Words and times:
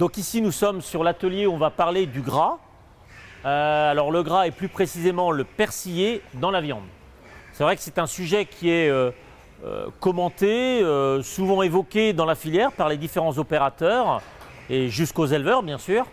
Donc 0.00 0.16
ici, 0.16 0.40
nous 0.40 0.50
sommes 0.50 0.80
sur 0.80 1.04
l'atelier 1.04 1.44
où 1.44 1.52
on 1.52 1.58
va 1.58 1.68
parler 1.68 2.06
du 2.06 2.22
gras. 2.22 2.56
Euh, 3.44 3.90
alors 3.90 4.10
le 4.10 4.22
gras 4.22 4.46
est 4.46 4.50
plus 4.50 4.70
précisément 4.70 5.30
le 5.30 5.44
persillé 5.44 6.22
dans 6.32 6.50
la 6.50 6.62
viande. 6.62 6.86
C'est 7.52 7.64
vrai 7.64 7.76
que 7.76 7.82
c'est 7.82 7.98
un 7.98 8.06
sujet 8.06 8.46
qui 8.46 8.70
est 8.70 8.88
euh, 8.88 9.10
euh, 9.62 9.88
commenté, 10.00 10.82
souvent 11.22 11.60
évoqué 11.60 12.14
dans 12.14 12.24
la 12.24 12.34
filière 12.34 12.72
par 12.72 12.88
les 12.88 12.96
différents 12.96 13.36
opérateurs 13.36 14.22
et 14.70 14.88
jusqu'aux 14.88 15.26
éleveurs 15.26 15.62
bien 15.62 15.76
sûr, 15.76 16.06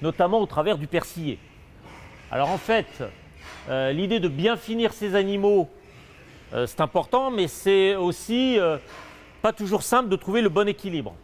notamment 0.00 0.38
au 0.38 0.46
travers 0.46 0.78
du 0.78 0.86
persillé. 0.86 1.40
Alors 2.30 2.50
en 2.50 2.58
fait, 2.58 3.02
l'idée 3.68 4.20
de 4.20 4.28
bien 4.28 4.56
finir 4.56 4.92
ces 4.92 5.16
animaux, 5.16 5.68
c'est 6.52 6.80
important, 6.80 7.32
mais 7.32 7.48
c'est 7.48 7.96
aussi 7.96 8.60
pas 9.42 9.52
toujours 9.52 9.82
simple 9.82 10.08
de 10.08 10.14
trouver 10.14 10.40
le 10.40 10.50
bon 10.50 10.68
équilibre. 10.68 11.16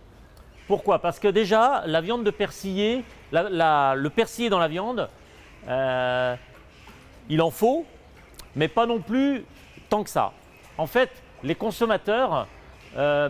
Pourquoi? 0.66 0.98
Parce 0.98 1.18
que 1.18 1.28
déjà, 1.28 1.82
la 1.86 2.00
viande 2.00 2.24
de 2.24 2.30
persillé, 2.30 3.04
le 3.32 4.09
persillé 4.09 4.48
dans 4.48 4.59
la 4.59 4.68
viande, 4.68 5.10
euh, 5.68 6.34
il 7.28 7.42
en 7.42 7.50
faut, 7.50 7.84
mais 8.56 8.68
pas 8.68 8.87
non 8.87 9.00
plus 9.00 9.45
tant 9.90 10.02
que 10.02 10.10
ça. 10.10 10.32
En 10.78 10.87
fait, 10.87 11.10
les 11.42 11.54
consommateurs, 11.54 12.46
euh, 12.96 13.28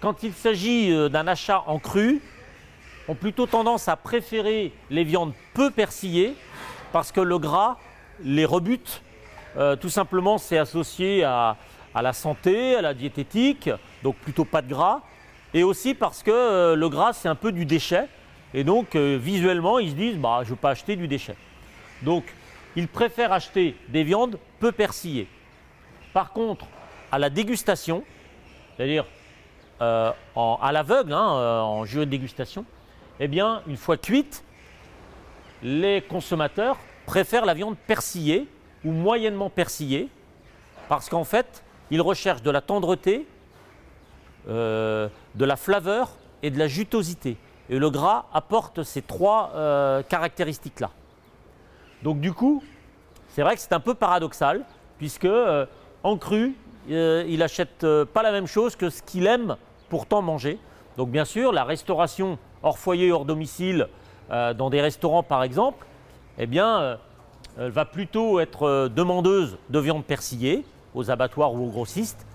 quand 0.00 0.24
il 0.24 0.32
s'agit 0.32 0.92
euh, 0.92 1.08
d'un 1.08 1.28
achat 1.28 1.62
en 1.68 1.78
cru, 1.78 2.20
ont 3.06 3.14
plutôt 3.14 3.46
tendance 3.46 3.88
à 3.88 3.96
préférer 3.96 4.72
les 4.90 5.04
viandes 5.04 5.34
peu 5.54 5.70
persillées 5.70 6.34
parce 6.92 7.12
que 7.12 7.20
le 7.20 7.38
gras 7.38 7.78
les 8.22 8.44
rebute. 8.44 9.02
Tout 9.80 9.90
simplement, 9.90 10.38
c'est 10.38 10.56
associé 10.56 11.24
à 11.24 11.56
la 11.94 12.12
santé, 12.14 12.76
à 12.76 12.80
la 12.80 12.94
diététique, 12.94 13.68
donc 14.02 14.16
plutôt 14.16 14.46
pas 14.46 14.62
de 14.62 14.68
gras. 14.68 15.02
Et 15.54 15.62
aussi 15.62 15.94
parce 15.94 16.22
que 16.22 16.30
euh, 16.30 16.76
le 16.76 16.88
gras, 16.88 17.12
c'est 17.12 17.28
un 17.28 17.34
peu 17.34 17.52
du 17.52 17.66
déchet. 17.66 18.08
Et 18.54 18.64
donc, 18.64 18.94
euh, 18.94 19.18
visuellement, 19.20 19.78
ils 19.78 19.90
se 19.90 19.94
disent, 19.94 20.16
bah, 20.16 20.40
je 20.42 20.48
ne 20.48 20.50
veux 20.50 20.56
pas 20.56 20.70
acheter 20.70 20.96
du 20.96 21.08
déchet. 21.08 21.36
Donc, 22.02 22.24
ils 22.76 22.88
préfèrent 22.88 23.32
acheter 23.32 23.76
des 23.88 24.02
viandes 24.02 24.38
peu 24.60 24.72
persillées. 24.72 25.28
Par 26.12 26.32
contre, 26.32 26.66
à 27.10 27.18
la 27.18 27.30
dégustation, 27.30 28.02
c'est-à-dire 28.76 29.04
euh, 29.80 30.10
à 30.36 30.72
l'aveugle, 30.72 31.12
hein, 31.12 31.62
en 31.62 31.84
jurée 31.84 32.06
de 32.06 32.10
dégustation, 32.10 32.64
eh 33.20 33.28
bien, 33.28 33.62
une 33.66 33.76
fois 33.76 33.96
cuite, 33.96 34.42
les 35.62 36.02
consommateurs 36.02 36.78
préfèrent 37.06 37.44
la 37.44 37.54
viande 37.54 37.76
persillée 37.86 38.48
ou 38.84 38.90
moyennement 38.90 39.50
persillée, 39.50 40.08
parce 40.88 41.08
qu'en 41.08 41.24
fait, 41.24 41.62
ils 41.90 42.00
recherchent 42.00 42.42
de 42.42 42.50
la 42.50 42.60
tendreté, 42.60 43.26
euh, 44.48 45.08
de 45.36 45.44
la 45.44 45.54
flaveur 45.54 46.10
et 46.42 46.50
de 46.50 46.58
la 46.58 46.66
jutosité. 46.66 47.36
Et 47.70 47.78
le 47.78 47.90
gras 47.90 48.26
apporte 48.32 48.82
ces 48.82 49.00
trois 49.00 49.52
euh, 49.54 50.02
caractéristiques-là. 50.02 50.90
Donc 52.02 52.20
du 52.20 52.32
coup, 52.32 52.62
c'est 53.28 53.42
vrai 53.42 53.54
que 53.54 53.60
c'est 53.60 53.72
un 53.72 53.80
peu 53.80 53.94
paradoxal, 53.94 54.64
puisque 54.98 55.26
euh, 55.26 55.64
en 56.02 56.16
cru, 56.16 56.56
il 56.88 57.38
n'achète 57.38 57.86
pas 58.12 58.24
la 58.24 58.32
même 58.32 58.48
chose 58.48 58.74
que 58.74 58.90
ce 58.90 59.02
qu'il 59.02 59.28
aime 59.28 59.56
pourtant 59.88 60.20
manger. 60.20 60.58
Donc 60.96 61.10
bien 61.10 61.24
sûr, 61.24 61.52
la 61.52 61.62
restauration 61.62 62.36
hors 62.64 62.78
foyer, 62.78 63.12
hors 63.12 63.24
domicile, 63.24 63.86
dans 64.28 64.68
des 64.68 64.80
restaurants 64.80 65.22
par 65.22 65.44
exemple, 65.44 65.86
eh 66.38 66.48
bien, 66.48 66.98
elle 67.56 67.70
va 67.70 67.84
plutôt 67.84 68.40
être 68.40 68.88
demandeuse 68.88 69.58
de 69.70 69.78
viande 69.78 70.04
persillée 70.04 70.64
aux 70.92 71.08
abattoirs 71.12 71.54
ou 71.54 71.68
aux 71.68 71.70
grossistes. 71.70 72.26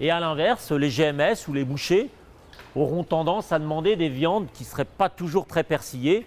Et 0.00 0.10
à 0.10 0.20
l'inverse, 0.20 0.70
les 0.70 0.90
GMS 0.90 1.48
ou 1.48 1.52
les 1.52 1.64
bouchers 1.64 2.08
auront 2.76 3.02
tendance 3.02 3.50
à 3.50 3.58
demander 3.58 3.96
des 3.96 4.08
viandes 4.08 4.46
qui 4.52 4.62
ne 4.62 4.68
seraient 4.68 4.84
pas 4.84 5.08
toujours 5.08 5.46
très 5.46 5.64
persillées, 5.64 6.26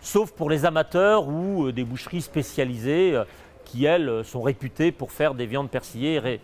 sauf 0.00 0.30
pour 0.30 0.48
les 0.48 0.64
amateurs 0.64 1.28
ou 1.28 1.66
euh, 1.66 1.72
des 1.72 1.84
boucheries 1.84 2.22
spécialisées 2.22 3.16
euh, 3.16 3.24
qui, 3.64 3.84
elles, 3.84 4.08
euh, 4.08 4.22
sont 4.22 4.42
réputées 4.42 4.92
pour 4.92 5.10
faire 5.10 5.34
des 5.34 5.46
viandes 5.46 5.70
persillées 5.70 6.40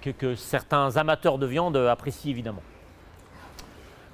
que, 0.00 0.34
certains 0.34 0.96
amateurs 0.96 1.38
de 1.38 1.46
viande 1.46 1.76
apprécient 1.76 2.30
évidemment. 2.30 2.62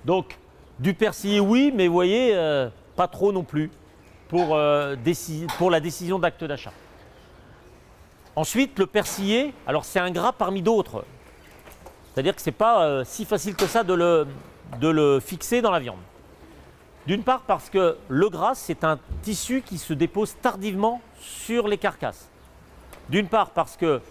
Donc, 0.05 0.39
du 0.79 0.93
persillé, 0.93 1.41
oui, 1.41 1.73
mais 1.75 1.87
vous 1.87 1.95
voyez, 1.95 2.37
pas 2.97 3.09
trop 3.09 3.33
non 3.33 3.43
plus 3.43 3.71
pour 4.29 4.57
la 4.57 5.81
décision 5.81 6.19
d'acte 6.19 6.45
d'achat. 6.45 6.73
Ensuite, 8.37 8.79
le 8.79 8.87
persillé, 8.87 9.55
alors 9.67 9.87
c'est 9.87 9.99
un 9.99 10.11
gras 10.11 10.33
parmi 10.33 10.61
d'autres. 10.61 11.05
C'est-à-dire 12.13 12.37
que 12.37 12.43
ce 12.43 12.51
n'est 12.51 12.57
pas 12.57 12.85
euh, 12.85 13.03
si 13.05 13.25
facile 13.25 13.57
que 13.57 13.67
ça 13.67 13.83
de 13.83 13.95
le, 13.95 14.27
de 14.79 14.89
le 14.89 15.21
fixer 15.21 15.63
dans 15.63 15.71
la 15.71 15.81
viande. 15.81 15.99
D'une 17.07 17.23
part 17.23 17.43
parce 17.43 17.71
que 17.71 17.97
le 18.09 18.29
gras, 18.29 18.55
c'est 18.55 18.85
un 18.85 18.99
tissu 19.23 19.63
qui 19.63 19.79
se 19.79 19.95
dépose 19.95 20.37
tardivement 20.43 21.01
sur 21.19 21.67
les 21.67 21.79
carcasses. 21.79 22.29
D'une 23.09 23.29
part 23.29 23.51
parce 23.51 23.77
que 23.77 24.03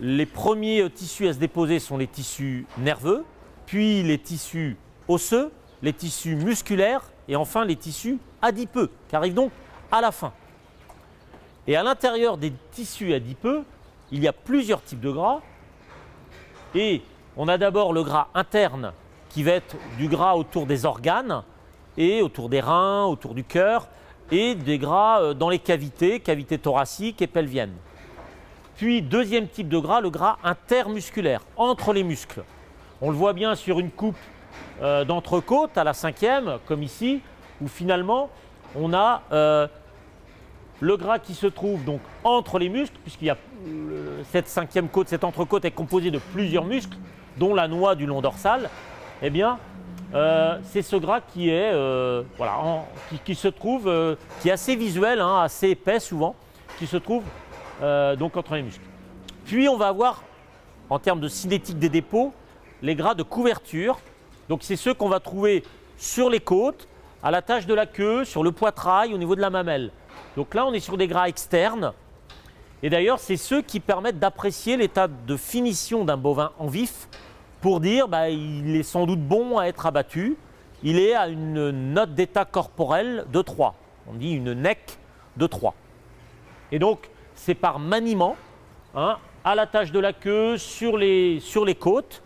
les 0.00 0.26
premiers 0.26 0.82
euh, 0.82 0.88
tissus 0.88 1.28
à 1.28 1.34
se 1.34 1.38
déposer 1.38 1.78
sont 1.78 1.98
les 1.98 2.06
tissus 2.06 2.64
nerveux, 2.78 3.24
puis 3.66 4.02
les 4.02 4.18
tissus 4.18 4.78
osseux, 5.06 5.52
les 5.82 5.92
tissus 5.92 6.34
musculaires 6.34 7.02
et 7.28 7.36
enfin 7.36 7.66
les 7.66 7.76
tissus 7.76 8.18
adipeux, 8.40 8.90
qui 9.08 9.16
arrivent 9.16 9.34
donc 9.34 9.50
à 9.92 10.00
la 10.00 10.12
fin. 10.12 10.32
Et 11.66 11.76
à 11.76 11.82
l'intérieur 11.82 12.36
des 12.36 12.52
tissus 12.70 13.12
adipeux, 13.12 13.64
il 14.12 14.22
y 14.22 14.28
a 14.28 14.32
plusieurs 14.32 14.82
types 14.82 15.00
de 15.00 15.10
gras. 15.10 15.40
Et 16.74 17.02
on 17.36 17.48
a 17.48 17.58
d'abord 17.58 17.92
le 17.92 18.02
gras 18.02 18.28
interne, 18.34 18.92
qui 19.30 19.42
va 19.42 19.52
être 19.52 19.76
du 19.98 20.08
gras 20.08 20.34
autour 20.34 20.66
des 20.66 20.84
organes, 20.84 21.42
et 21.96 22.22
autour 22.22 22.48
des 22.48 22.60
reins, 22.60 23.04
autour 23.04 23.34
du 23.34 23.44
cœur, 23.44 23.88
et 24.30 24.54
des 24.54 24.78
gras 24.78 25.20
euh, 25.20 25.34
dans 25.34 25.48
les 25.48 25.58
cavités, 25.58 26.20
cavités 26.20 26.58
thoraciques 26.58 27.22
et 27.22 27.26
pelviennes. 27.26 27.74
Puis 28.76 29.02
deuxième 29.02 29.48
type 29.48 29.68
de 29.68 29.78
gras, 29.78 30.00
le 30.00 30.10
gras 30.10 30.36
intermusculaire, 30.44 31.40
entre 31.56 31.92
les 31.92 32.02
muscles. 32.02 32.44
On 33.00 33.10
le 33.10 33.16
voit 33.16 33.32
bien 33.32 33.54
sur 33.54 33.78
une 33.78 33.90
coupe 33.90 34.16
euh, 34.82 35.04
d'entrecôte 35.04 35.76
à 35.78 35.84
la 35.84 35.94
cinquième, 35.94 36.58
comme 36.66 36.82
ici, 36.82 37.20
où 37.60 37.68
finalement 37.68 38.30
on 38.74 38.92
a 38.92 39.22
euh, 39.32 39.66
le 40.80 40.96
gras 40.96 41.18
qui 41.18 41.34
se 41.34 41.46
trouve 41.46 41.84
donc 41.84 42.00
entre 42.24 42.58
les 42.58 42.68
muscles, 42.68 42.96
puisqu'il 43.02 43.26
y 43.26 43.30
a 43.30 43.36
euh, 43.66 44.22
cette 44.30 44.48
cinquième 44.48 44.88
côte, 44.88 45.08
cette 45.08 45.24
entrecôte 45.24 45.64
est 45.64 45.70
composée 45.70 46.10
de 46.10 46.18
plusieurs 46.18 46.64
muscles, 46.64 46.96
dont 47.38 47.54
la 47.54 47.68
noix 47.68 47.94
du 47.94 48.06
long 48.06 48.20
dorsal. 48.20 48.70
Eh 49.22 49.30
bien, 49.30 49.58
euh, 50.14 50.58
c'est 50.64 50.82
ce 50.82 50.96
gras 50.96 51.20
qui 51.20 51.48
est 51.48 51.72
euh, 51.72 52.22
voilà, 52.36 52.84
qui, 53.24 53.34
se 53.34 53.48
trouve, 53.48 53.92
qui 54.40 54.48
est 54.48 54.52
assez 54.52 54.76
visuel, 54.76 55.20
hein, 55.20 55.40
assez 55.40 55.70
épais 55.70 56.00
souvent, 56.00 56.34
qui 56.78 56.86
se 56.86 56.96
trouve 56.96 57.24
donc 58.18 58.36
entre 58.36 58.54
les 58.54 58.62
muscles. 58.62 58.84
Puis 59.44 59.68
on 59.68 59.76
va 59.76 59.88
avoir, 59.88 60.22
en 60.88 60.98
termes 60.98 61.20
de 61.20 61.28
cinétique 61.28 61.78
des 61.78 61.90
dépôts, 61.90 62.32
les 62.82 62.94
gras 62.94 63.14
de 63.14 63.22
couverture. 63.22 63.98
Donc 64.48 64.62
c'est 64.62 64.76
ceux 64.76 64.94
qu'on 64.94 65.08
va 65.08 65.20
trouver 65.20 65.62
sur 65.98 66.30
les 66.30 66.40
côtes, 66.40 66.88
à 67.22 67.30
la 67.30 67.42
tâche 67.42 67.66
de 67.66 67.74
la 67.74 67.86
queue, 67.86 68.24
sur 68.24 68.42
le 68.42 68.52
poitrail, 68.52 69.12
au 69.12 69.18
niveau 69.18 69.34
de 69.34 69.40
la 69.40 69.50
mamelle. 69.50 69.90
Donc 70.36 70.54
là, 70.54 70.66
on 70.66 70.72
est 70.72 70.80
sur 70.80 70.96
des 70.96 71.06
gras 71.06 71.28
externes. 71.28 71.92
Et 72.82 72.90
d'ailleurs, 72.90 73.18
c'est 73.18 73.36
ceux 73.36 73.62
qui 73.62 73.80
permettent 73.80 74.18
d'apprécier 74.18 74.76
l'état 74.76 75.08
de 75.08 75.36
finition 75.36 76.04
d'un 76.04 76.16
bovin 76.16 76.52
en 76.58 76.66
vif 76.66 77.08
pour 77.60 77.80
dire 77.80 78.06
bah, 78.06 78.28
il 78.28 78.76
est 78.76 78.82
sans 78.82 79.06
doute 79.06 79.20
bon 79.20 79.58
à 79.58 79.64
être 79.64 79.86
abattu. 79.86 80.36
Il 80.82 80.98
est 80.98 81.14
à 81.14 81.28
une 81.28 81.70
note 81.70 82.14
d'état 82.14 82.44
corporel 82.44 83.24
de 83.32 83.42
3. 83.42 83.74
On 84.08 84.14
dit 84.14 84.32
une 84.32 84.52
NEC 84.52 84.98
de 85.36 85.46
3. 85.46 85.74
Et 86.70 86.78
donc, 86.78 87.08
c'est 87.34 87.54
par 87.54 87.78
maniement, 87.78 88.36
hein, 88.94 89.16
à 89.44 89.54
la 89.54 89.66
tâche 89.66 89.92
de 89.92 89.98
la 89.98 90.12
queue, 90.12 90.58
sur 90.58 90.98
les, 90.98 91.40
sur 91.40 91.64
les 91.64 91.74
côtes, 91.74 92.22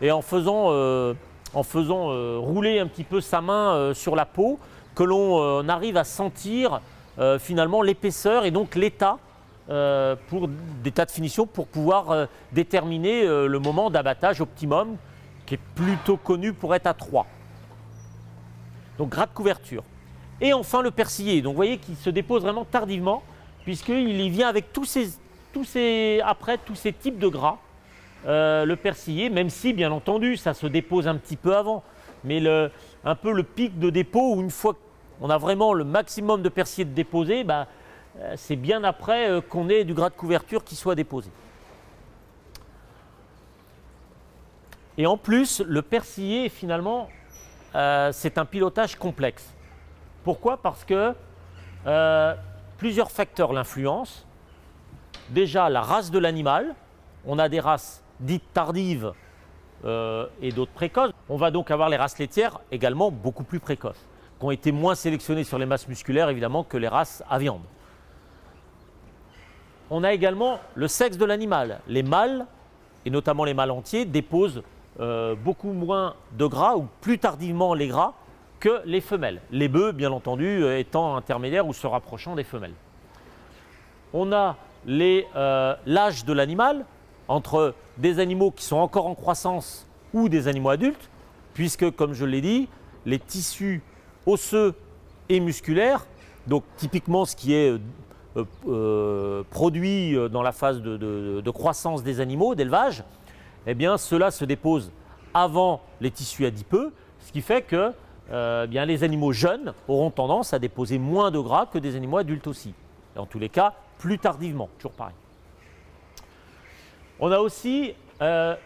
et 0.00 0.10
en 0.10 0.22
faisant, 0.22 0.66
euh, 0.70 1.14
en 1.54 1.62
faisant 1.62 2.10
euh, 2.10 2.38
rouler 2.38 2.80
un 2.80 2.86
petit 2.86 3.04
peu 3.04 3.20
sa 3.20 3.40
main 3.40 3.74
euh, 3.74 3.94
sur 3.94 4.16
la 4.16 4.24
peau, 4.24 4.58
que 4.94 5.02
l'on 5.02 5.66
arrive 5.70 5.96
à 5.96 6.04
sentir 6.04 6.82
euh, 7.18 7.38
finalement 7.38 7.82
l'épaisseur 7.82 8.46
et 8.46 8.50
donc 8.50 8.74
l'état 8.74 9.18
euh, 9.68 10.16
pour 10.28 10.48
d'état 10.82 11.04
de 11.04 11.10
finition 11.10 11.46
pour 11.46 11.66
pouvoir 11.66 12.10
euh, 12.10 12.26
déterminer 12.52 13.26
le 13.26 13.58
moment 13.58 13.90
d'abattage 13.90 14.40
optimum 14.40 14.96
qui 15.44 15.54
est 15.54 15.60
plutôt 15.74 16.16
connu 16.16 16.52
pour 16.52 16.74
être 16.74 16.86
à 16.86 16.94
3. 16.94 17.26
Donc 18.98 19.10
gras 19.10 19.26
de 19.26 19.32
couverture. 19.32 19.84
Et 20.40 20.52
enfin 20.54 20.80
le 20.80 20.90
persillé. 20.90 21.42
Donc 21.42 21.52
vous 21.52 21.56
voyez 21.56 21.78
qu'il 21.78 21.96
se 21.96 22.08
dépose 22.08 22.42
vraiment 22.42 22.64
tardivement 22.64 23.22
puisqu'il 23.64 24.20
y 24.20 24.30
vient 24.30 24.48
avec 24.48 24.72
tous 24.72 24.86
ces, 24.86 25.10
tous 25.52 25.64
ces, 25.64 26.20
après 26.24 26.58
tous 26.58 26.74
ces 26.74 26.92
types 26.92 27.18
de 27.18 27.28
gras. 27.28 27.58
Le 28.24 28.74
persillé, 28.74 29.30
même 29.30 29.50
si 29.50 29.72
bien 29.72 29.92
entendu 29.92 30.36
ça 30.36 30.54
se 30.54 30.66
dépose 30.66 31.08
un 31.08 31.16
petit 31.16 31.36
peu 31.36 31.56
avant, 31.56 31.82
mais 32.24 32.40
un 33.04 33.14
peu 33.14 33.32
le 33.32 33.42
pic 33.42 33.78
de 33.78 33.90
dépôt 33.90 34.34
où 34.34 34.40
une 34.40 34.50
fois 34.50 34.76
qu'on 35.22 35.30
a 35.30 35.38
vraiment 35.38 35.72
le 35.72 35.84
maximum 35.84 36.42
de 36.42 36.48
persillé 36.48 36.84
de 36.84 36.90
déposé, 36.90 37.44
bah, 37.44 37.68
euh, 38.18 38.34
c'est 38.36 38.56
bien 38.56 38.82
après 38.82 39.30
euh, 39.30 39.40
qu'on 39.40 39.68
ait 39.68 39.84
du 39.84 39.94
gras 39.94 40.10
de 40.10 40.16
couverture 40.16 40.64
qui 40.64 40.74
soit 40.74 40.96
déposé. 40.96 41.30
Et 44.98 45.06
en 45.06 45.16
plus, 45.16 45.60
le 45.60 45.80
persillé 45.80 46.48
finalement 46.48 47.08
euh, 47.76 48.10
c'est 48.12 48.36
un 48.36 48.44
pilotage 48.44 48.96
complexe. 48.96 49.54
Pourquoi? 50.24 50.56
Parce 50.56 50.84
que 50.84 51.14
plusieurs 52.76 53.10
facteurs 53.12 53.52
l'influencent. 53.52 54.24
Déjà, 55.30 55.70
la 55.70 55.82
race 55.82 56.10
de 56.10 56.18
l'animal. 56.18 56.74
On 57.24 57.38
a 57.38 57.48
des 57.48 57.60
races 57.60 58.02
dites 58.18 58.52
tardives 58.52 59.12
et 59.84 60.52
d'autres 60.52 60.72
précoces. 60.72 61.12
On 61.28 61.36
va 61.36 61.50
donc 61.50 61.70
avoir 61.70 61.88
les 61.88 61.96
races 61.96 62.18
laitières 62.18 62.60
également 62.70 63.10
beaucoup 63.10 63.44
plus 63.44 63.60
précoces, 63.60 64.04
ont 64.44 64.50
été 64.50 64.72
moins 64.72 64.94
sélectionnées 64.94 65.44
sur 65.44 65.58
les 65.58 65.66
masses 65.66 65.88
musculaires 65.88 66.28
évidemment 66.28 66.64
que 66.64 66.76
les 66.76 66.88
races 66.88 67.22
à 67.28 67.38
viande. 67.38 67.62
On 69.90 70.04
a 70.04 70.12
également 70.12 70.58
le 70.74 70.88
sexe 70.88 71.18
de 71.18 71.24
l'animal. 71.24 71.80
Les 71.86 72.02
mâles, 72.02 72.46
et 73.04 73.10
notamment 73.10 73.44
les 73.44 73.52
mâles 73.54 73.70
entiers, 73.70 74.04
déposent 74.04 74.62
euh, 75.00 75.34
beaucoup 75.34 75.72
moins 75.72 76.14
de 76.32 76.46
gras 76.46 76.76
ou 76.76 76.88
plus 77.00 77.18
tardivement 77.18 77.74
les 77.74 77.88
gras 77.88 78.14
que 78.58 78.80
les 78.84 79.00
femelles. 79.00 79.40
Les 79.50 79.68
bœufs, 79.68 79.92
bien 79.92 80.12
entendu, 80.12 80.46
euh, 80.46 80.78
étant 80.78 81.16
intermédiaires 81.16 81.66
ou 81.66 81.72
se 81.72 81.86
rapprochant 81.86 82.34
des 82.36 82.44
femelles. 82.44 82.74
On 84.14 84.32
a 84.32 84.56
euh, 84.88 85.74
l'âge 85.84 86.24
de 86.24 86.32
l'animal 86.32 86.86
entre 87.28 87.74
des 87.98 88.18
animaux 88.18 88.50
qui 88.50 88.64
sont 88.64 88.76
encore 88.76 89.06
en 89.06 89.14
croissance 89.14 89.86
ou 90.14 90.28
des 90.28 90.48
animaux 90.48 90.70
adultes, 90.70 91.10
puisque, 91.54 91.90
comme 91.90 92.14
je 92.14 92.24
l'ai 92.24 92.40
dit, 92.40 92.68
les 93.04 93.18
tissus 93.18 93.82
osseux 94.26 94.74
et 95.28 95.40
musculaires, 95.40 96.06
donc 96.46 96.64
typiquement 96.76 97.24
ce 97.24 97.36
qui 97.36 97.54
est 97.54 97.74
produit 99.50 100.16
dans 100.30 100.42
la 100.42 100.52
phase 100.52 100.80
de 100.82 101.50
croissance 101.50 102.02
des 102.02 102.20
animaux, 102.20 102.54
d'élevage, 102.54 103.04
eh 103.66 103.74
cela 103.98 104.30
se 104.30 104.44
dépose 104.44 104.90
avant 105.34 105.82
les 106.00 106.10
tissus 106.10 106.46
adipeux, 106.46 106.92
ce 107.20 107.32
qui 107.32 107.40
fait 107.40 107.62
que 107.62 107.92
euh, 108.30 108.66
bien, 108.66 108.84
les 108.84 109.04
animaux 109.04 109.32
jeunes 109.32 109.74
auront 109.88 110.10
tendance 110.10 110.54
à 110.54 110.58
déposer 110.58 110.98
moins 110.98 111.30
de 111.30 111.38
gras 111.38 111.66
que 111.66 111.78
des 111.78 111.96
animaux 111.96 112.18
adultes 112.18 112.46
aussi. 112.46 112.72
Et 113.14 113.18
en 113.18 113.26
tous 113.26 113.38
les 113.38 113.48
cas, 113.48 113.74
plus 113.98 114.18
tardivement, 114.18 114.68
toujours 114.78 114.92
pareil. 114.92 115.14
On 117.20 117.30
a 117.30 117.38
aussi 117.38 117.94
euh, 118.22 118.56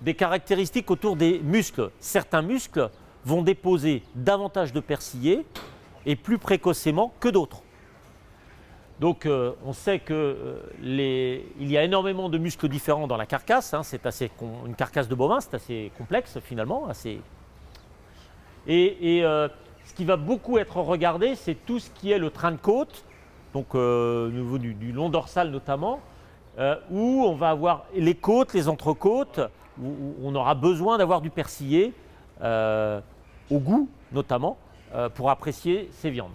des 0.00 0.14
caractéristiques 0.14 0.90
autour 0.90 1.16
des 1.16 1.38
muscles. 1.40 1.90
Certains 2.00 2.42
muscles 2.42 2.88
vont 3.28 3.42
déposer 3.42 4.02
davantage 4.14 4.72
de 4.72 4.80
persillés 4.80 5.44
et 6.06 6.16
plus 6.16 6.38
précocement 6.38 7.12
que 7.20 7.28
d'autres. 7.28 7.62
Donc 9.00 9.26
euh, 9.26 9.52
on 9.64 9.72
sait 9.72 10.00
qu'il 10.00 10.16
euh, 10.16 11.40
y 11.60 11.76
a 11.76 11.84
énormément 11.84 12.28
de 12.28 12.38
muscles 12.38 12.68
différents 12.68 13.06
dans 13.06 13.18
la 13.18 13.26
carcasse. 13.26 13.74
Hein. 13.74 13.82
c'est 13.82 14.06
assez 14.06 14.30
une 14.66 14.74
carcasse 14.74 15.08
de 15.08 15.14
bovin, 15.14 15.40
c'est 15.40 15.54
assez 15.54 15.92
complexe 15.96 16.38
finalement. 16.42 16.88
Et, 18.66 19.22
euh, 19.22 19.48
ce 19.84 19.94
qui 19.94 20.04
va 20.04 20.16
beaucoup 20.16 20.58
être 20.58 20.78
regardé, 20.78 21.34
c'est 21.34 21.54
tout 21.54 21.78
ce 21.78 21.90
qui 21.90 22.10
est 22.10 22.18
le 22.18 22.30
train 22.30 22.52
de 22.52 22.56
côte, 22.56 23.04
donc 23.54 23.74
au 23.74 24.28
niveau 24.28 24.58
du, 24.58 24.92
long 24.92 25.08
dorsal 25.08 25.50
notamment, 25.50 26.00
où 26.90 27.24
on 27.24 27.34
va 27.34 27.48
avoir 27.48 27.86
les 27.94 28.14
côtes, 28.14 28.52
les 28.52 28.68
entrecôtes, 28.68 29.40
où, 29.80 30.14
on 30.22 30.34
aura 30.34 30.54
besoin 30.54 30.98
d'avoir 30.98 31.22
du 31.22 31.30
persillé, 31.30 31.94
au 33.50 33.58
goût 33.58 33.88
notamment, 34.12 34.56
pour 35.14 35.30
apprécier 35.30 35.90
ces 35.92 36.10
viandes. 36.10 36.32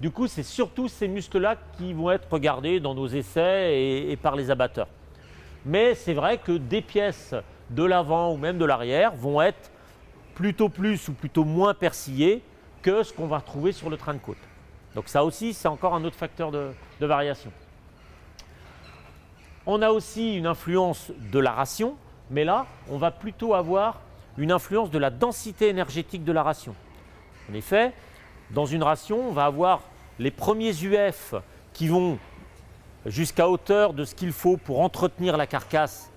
Du 0.00 0.10
coup, 0.10 0.26
c'est 0.26 0.42
surtout 0.42 0.88
ces 0.88 1.08
muscles-là 1.08 1.56
qui 1.76 1.92
vont 1.92 2.10
être 2.10 2.28
regardés 2.30 2.80
dans 2.80 2.94
nos 2.94 3.08
essais 3.08 4.08
et, 4.08 4.16
par 4.16 4.36
les 4.36 4.50
abatteurs. 4.50 4.88
Mais 5.64 5.94
c'est 5.94 6.14
vrai 6.14 6.38
que 6.38 6.52
des 6.52 6.82
pièces 6.82 7.34
de 7.70 7.82
l'avant 7.82 8.32
ou 8.32 8.36
même 8.36 8.58
de 8.58 8.64
l'arrière 8.64 9.14
vont 9.16 9.40
être 9.40 9.70
plutôt 10.34 10.68
plus 10.68 11.08
ou 11.08 11.12
plutôt 11.12 11.44
moins 11.44 11.74
persillées 11.74 12.42
que 12.82 13.02
ce 13.02 13.12
qu'on 13.12 13.26
va 13.26 13.38
retrouver 13.38 13.72
sur 13.72 13.90
le 13.90 13.96
train 13.96 14.14
de 14.14 14.18
côte. 14.18 14.36
Donc 14.94 15.08
ça 15.08 15.24
aussi, 15.24 15.54
c'est 15.54 15.66
encore 15.66 15.94
un 15.94 16.04
autre 16.04 16.16
facteur 16.16 16.52
de 16.52 16.74
variation. 17.00 17.50
On 19.64 19.82
a 19.82 19.90
aussi 19.90 20.36
une 20.36 20.46
influence 20.46 21.10
de 21.32 21.38
la 21.38 21.52
ration, 21.52 21.96
mais 22.30 22.44
là, 22.44 22.66
on 22.88 22.98
va 22.98 23.10
plutôt 23.10 23.54
avoir 23.54 24.00
une 24.38 24.52
influence 24.52 24.90
de 24.90 24.98
la 24.98 25.10
densité 25.10 25.68
énergétique 25.68 26.24
de 26.24 26.32
la 26.32 26.42
ration. 26.42 26.74
En 27.50 27.54
effet, 27.54 27.92
dans 28.50 28.66
une 28.66 28.82
ration, 28.82 29.28
on 29.28 29.32
va 29.32 29.44
avoir 29.44 29.82
les 30.18 30.30
premiers 30.30 30.72
UF 30.82 31.34
qui 31.72 31.88
vont 31.88 32.18
jusqu'à 33.06 33.48
hauteur 33.48 33.92
de 33.92 34.04
ce 34.04 34.14
qu'il 34.14 34.32
faut 34.32 34.56
pour 34.56 34.80
entretenir 34.80 35.36
la 35.36 35.46
carcasse, 35.46 36.10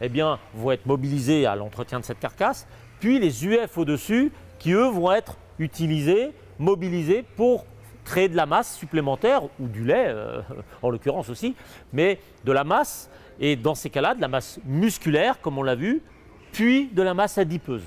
eh 0.00 0.08
bien, 0.08 0.38
vont 0.54 0.70
être 0.70 0.86
mobilisés 0.86 1.46
à 1.46 1.56
l'entretien 1.56 1.98
de 2.00 2.04
cette 2.04 2.20
carcasse. 2.20 2.66
Puis 3.00 3.18
les 3.18 3.46
UF 3.46 3.76
au-dessus 3.76 4.32
qui, 4.58 4.72
eux, 4.72 4.88
vont 4.88 5.12
être 5.12 5.36
utilisés, 5.58 6.32
mobilisés 6.58 7.24
pour 7.36 7.64
créer 8.04 8.28
de 8.28 8.36
la 8.36 8.46
masse 8.46 8.76
supplémentaire, 8.76 9.42
ou 9.60 9.68
du 9.68 9.84
lait 9.84 10.06
euh, 10.08 10.40
en 10.82 10.90
l'occurrence 10.90 11.28
aussi, 11.28 11.54
mais 11.92 12.20
de 12.44 12.52
la 12.52 12.64
masse, 12.64 13.10
et 13.40 13.54
dans 13.54 13.74
ces 13.74 13.90
cas-là, 13.90 14.14
de 14.14 14.20
la 14.20 14.28
masse 14.28 14.58
musculaire, 14.64 15.40
comme 15.40 15.58
on 15.58 15.62
l'a 15.62 15.74
vu, 15.74 16.02
puis 16.52 16.86
de 16.88 17.02
la 17.02 17.14
masse 17.14 17.38
adipeuse. 17.38 17.82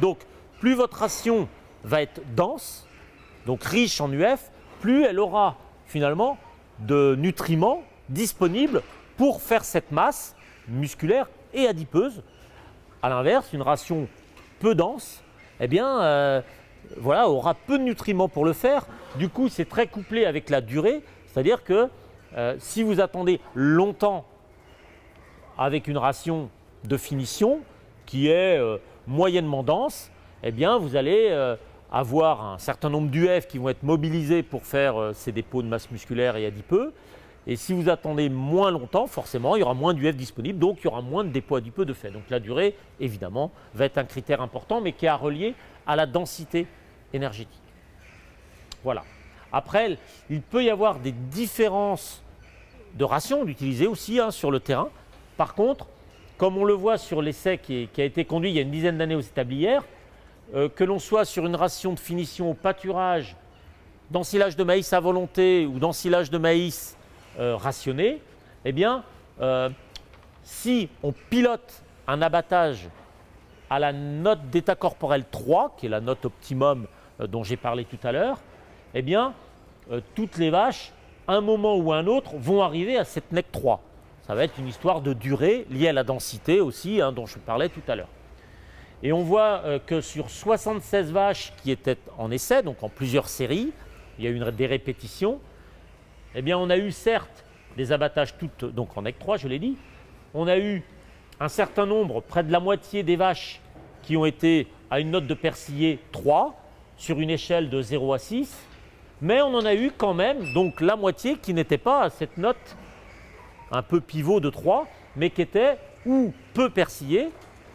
Donc, 0.00 0.18
plus 0.60 0.74
votre 0.74 0.98
ration 0.98 1.48
va 1.84 2.02
être 2.02 2.20
dense, 2.34 2.86
donc 3.46 3.64
riche 3.64 4.00
en 4.00 4.10
UF, 4.12 4.50
plus 4.80 5.04
elle 5.04 5.18
aura 5.18 5.56
finalement 5.86 6.38
de 6.80 7.16
nutriments 7.18 7.82
disponibles 8.08 8.82
pour 9.16 9.42
faire 9.42 9.64
cette 9.64 9.90
masse 9.90 10.34
musculaire 10.68 11.28
et 11.52 11.66
adipeuse. 11.66 12.22
A 13.02 13.08
l'inverse, 13.08 13.52
une 13.52 13.62
ration 13.62 14.08
peu 14.60 14.74
dense, 14.74 15.22
eh 15.60 15.66
bien, 15.66 16.00
euh, 16.00 16.40
voilà, 16.96 17.28
aura 17.28 17.54
peu 17.54 17.78
de 17.78 17.82
nutriments 17.82 18.28
pour 18.28 18.44
le 18.44 18.52
faire. 18.52 18.86
Du 19.16 19.28
coup, 19.28 19.48
c'est 19.48 19.68
très 19.68 19.86
couplé 19.86 20.24
avec 20.24 20.50
la 20.50 20.60
durée, 20.60 21.02
c'est-à-dire 21.26 21.64
que 21.64 21.88
euh, 22.36 22.56
si 22.58 22.82
vous 22.82 23.00
attendez 23.00 23.40
longtemps 23.54 24.24
avec 25.58 25.88
une 25.88 25.98
ration 25.98 26.48
de 26.84 26.96
finition 26.96 27.60
qui 28.12 28.28
est 28.28 28.58
euh, 28.58 28.76
moyennement 29.06 29.62
dense, 29.62 30.10
eh 30.42 30.52
bien, 30.52 30.76
vous 30.76 30.96
allez 30.96 31.30
avoir 31.90 32.44
un 32.44 32.58
certain 32.58 32.90
nombre 32.90 33.08
d'UF 33.08 33.46
qui 33.46 33.56
vont 33.56 33.70
être 33.70 33.82
mobilisés 33.82 34.42
pour 34.42 34.66
faire 34.66 35.00
euh, 35.00 35.12
ces 35.14 35.32
dépôts 35.32 35.62
de 35.62 35.66
masse 35.66 35.90
musculaire 35.90 36.36
et 36.36 36.44
adipeux. 36.44 36.92
Et 37.46 37.56
si 37.56 37.72
vous 37.72 37.88
attendez 37.88 38.28
moins 38.28 38.70
longtemps, 38.70 39.06
forcément, 39.06 39.56
il 39.56 39.60
y 39.60 39.62
aura 39.62 39.72
moins 39.72 39.94
d'UF 39.94 40.14
disponible, 40.14 40.58
donc 40.58 40.80
il 40.80 40.84
y 40.84 40.88
aura 40.88 41.00
moins 41.00 41.24
de 41.24 41.30
dépôts 41.30 41.56
adipeux 41.56 41.86
de 41.86 41.94
fait. 41.94 42.10
Donc 42.10 42.24
la 42.28 42.38
durée, 42.38 42.76
évidemment, 43.00 43.50
va 43.72 43.86
être 43.86 43.96
un 43.96 44.04
critère 44.04 44.42
important, 44.42 44.82
mais 44.82 44.92
qui 44.92 45.06
est 45.06 45.08
à 45.08 45.16
relier 45.16 45.54
à 45.86 45.96
la 45.96 46.04
densité 46.04 46.66
énergétique. 47.14 47.62
Voilà. 48.84 49.04
Après, 49.54 49.96
il 50.28 50.42
peut 50.42 50.62
y 50.62 50.68
avoir 50.68 50.98
des 50.98 51.12
différences 51.12 52.22
de 52.92 53.04
ration 53.04 53.46
d'utiliser 53.46 53.86
aussi 53.86 54.20
hein, 54.20 54.30
sur 54.30 54.50
le 54.50 54.60
terrain. 54.60 54.90
Par 55.38 55.54
contre, 55.54 55.86
comme 56.42 56.58
on 56.58 56.64
le 56.64 56.74
voit 56.74 56.98
sur 56.98 57.22
l'essai 57.22 57.56
qui, 57.56 57.88
a 57.96 58.02
été 58.02 58.24
conduit 58.24 58.50
il 58.50 58.56
y 58.56 58.58
a 58.58 58.62
une 58.62 58.72
dizaine 58.72 58.98
d'années 58.98 59.14
aux 59.14 59.20
établières, 59.20 59.84
euh, 60.56 60.68
que 60.68 60.82
l'on 60.82 60.98
soit 60.98 61.24
sur 61.24 61.46
une 61.46 61.54
ration 61.54 61.92
de 61.92 62.00
finition 62.00 62.50
au 62.50 62.54
pâturage, 62.54 63.36
d'ensilage 64.10 64.56
de 64.56 64.64
maïs 64.64 64.92
à 64.92 64.98
volonté 64.98 65.66
ou 65.66 65.78
d'ensilage 65.78 66.32
de 66.32 66.38
maïs 66.38 66.98
euh, 67.38 67.54
rationné, 67.54 68.20
eh 68.64 68.72
bien, 68.72 69.04
euh, 69.40 69.70
si 70.42 70.88
on 71.04 71.12
pilote 71.12 71.84
un 72.08 72.20
abattage 72.20 72.88
à 73.70 73.78
la 73.78 73.92
note 73.92 74.50
d'état 74.50 74.74
corporel 74.74 75.24
3, 75.30 75.76
qui 75.78 75.86
est 75.86 75.90
la 75.90 76.00
note 76.00 76.24
optimum 76.24 76.88
dont 77.20 77.44
j'ai 77.44 77.56
parlé 77.56 77.84
tout 77.84 78.00
à 78.02 78.10
l'heure, 78.10 78.40
eh 78.94 79.02
bien, 79.02 79.32
toutes 80.16 80.38
les 80.38 80.50
vaches, 80.50 80.92
un 81.28 81.40
moment 81.40 81.76
ou 81.76 81.92
un 81.92 82.08
autre, 82.08 82.32
vont 82.34 82.62
arriver 82.62 82.98
à 82.98 83.04
cette 83.04 83.30
NEC 83.30 83.52
3. 83.52 83.80
Ça 84.22 84.34
va 84.36 84.44
être 84.44 84.58
une 84.58 84.68
histoire 84.68 85.00
de 85.00 85.12
durée 85.12 85.66
liée 85.70 85.88
à 85.88 85.92
la 85.92 86.04
densité 86.04 86.60
aussi, 86.60 87.00
hein, 87.00 87.12
dont 87.12 87.26
je 87.26 87.38
parlais 87.38 87.68
tout 87.68 87.82
à 87.88 87.96
l'heure. 87.96 88.08
Et 89.02 89.12
on 89.12 89.22
voit 89.22 89.62
euh, 89.64 89.78
que 89.84 90.00
sur 90.00 90.30
76 90.30 91.10
vaches 91.10 91.52
qui 91.62 91.72
étaient 91.72 91.98
en 92.18 92.30
essai, 92.30 92.62
donc 92.62 92.82
en 92.82 92.88
plusieurs 92.88 93.28
séries, 93.28 93.72
il 94.18 94.24
y 94.24 94.28
a 94.28 94.30
eu 94.30 94.52
des 94.52 94.66
répétitions, 94.66 95.40
eh 96.34 96.42
bien 96.42 96.56
on 96.56 96.70
a 96.70 96.76
eu 96.76 96.92
certes 96.92 97.44
des 97.76 97.90
abattages 97.90 98.36
toutes 98.36 98.64
donc 98.64 98.96
en 98.96 99.02
NEC 99.02 99.18
3, 99.18 99.38
je 99.38 99.48
l'ai 99.48 99.58
dit, 99.58 99.76
on 100.34 100.46
a 100.46 100.56
eu 100.56 100.84
un 101.40 101.48
certain 101.48 101.86
nombre, 101.86 102.20
près 102.20 102.44
de 102.44 102.52
la 102.52 102.60
moitié 102.60 103.02
des 103.02 103.16
vaches 103.16 103.60
qui 104.02 104.16
ont 104.16 104.24
été 104.24 104.68
à 104.90 105.00
une 105.00 105.10
note 105.10 105.26
de 105.26 105.34
persillé 105.34 105.98
3 106.12 106.54
sur 106.96 107.18
une 107.18 107.30
échelle 107.30 107.70
de 107.70 107.82
0 107.82 108.12
à 108.12 108.18
6, 108.18 108.56
mais 109.20 109.42
on 109.42 109.54
en 109.54 109.64
a 109.64 109.74
eu 109.74 109.90
quand 109.96 110.14
même 110.14 110.52
donc 110.52 110.80
la 110.80 110.94
moitié 110.94 111.36
qui 111.36 111.54
n'était 111.54 111.78
pas 111.78 112.02
à 112.02 112.10
cette 112.10 112.36
note 112.36 112.76
un 113.72 113.82
peu 113.82 114.00
pivot 114.00 114.38
de 114.38 114.50
3, 114.50 114.86
mais 115.16 115.30
qui 115.30 115.42
était 115.42 115.78
ou 116.06 116.32
peu 116.54 116.68
persillée, 116.70 117.30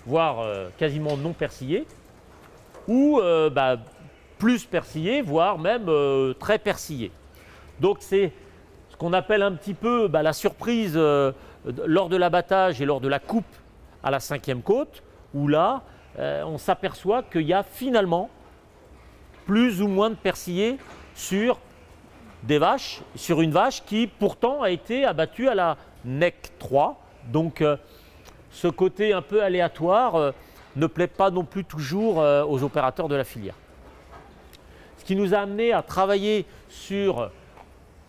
voire 0.05 0.39
euh, 0.39 0.69
quasiment 0.77 1.17
non 1.17 1.33
persillé, 1.33 1.85
ou 2.87 3.19
euh, 3.19 3.49
bah, 3.49 3.77
plus 4.37 4.63
persillé, 4.65 5.21
voire 5.21 5.57
même 5.57 5.89
euh, 5.89 6.33
très 6.33 6.59
persillé. 6.59 7.11
Donc 7.79 7.97
c'est 8.01 8.31
ce 8.89 8.95
qu'on 8.95 9.13
appelle 9.13 9.41
un 9.41 9.53
petit 9.53 9.73
peu 9.73 10.07
bah, 10.07 10.23
la 10.23 10.33
surprise 10.33 10.95
lors 10.95 12.09
de 12.09 12.17
l'abattage 12.17 12.81
et 12.81 12.85
lors 12.85 13.01
de 13.01 13.07
la 13.07 13.19
coupe 13.19 13.45
à 14.03 14.11
la 14.11 14.19
cinquième 14.19 14.61
côte, 14.61 15.03
où 15.33 15.47
là, 15.47 15.83
on 16.17 16.57
s'aperçoit 16.57 17.21
qu'il 17.21 17.43
y 17.43 17.53
a 17.53 17.61
finalement 17.61 18.29
plus 19.45 19.81
ou 19.81 19.87
moins 19.87 20.09
de 20.09 20.15
persillé 20.15 20.77
sur 21.13 21.59
des 22.43 22.57
vaches, 22.57 23.01
sur 23.15 23.41
une 23.41 23.51
vache 23.51 23.83
qui 23.85 24.07
pourtant 24.07 24.61
a 24.61 24.69
été 24.69 25.05
abattue 25.05 25.47
à 25.47 25.55
la 25.55 25.77
NEC 26.05 26.51
3. 26.59 27.01
Donc 27.31 27.61
euh, 27.61 27.77
ce 28.51 28.67
côté 28.67 29.13
un 29.13 29.21
peu 29.21 29.43
aléatoire 29.43 30.15
euh, 30.15 30.31
ne 30.75 30.87
plaît 30.87 31.07
pas 31.07 31.31
non 31.31 31.43
plus 31.43 31.63
toujours 31.63 32.21
euh, 32.21 32.43
aux 32.45 32.63
opérateurs 32.63 33.07
de 33.07 33.15
la 33.15 33.23
filière. 33.23 33.55
Ce 34.97 35.05
qui 35.05 35.15
nous 35.15 35.33
a 35.33 35.39
amené 35.39 35.73
à 35.73 35.81
travailler 35.81 36.45
sur 36.69 37.31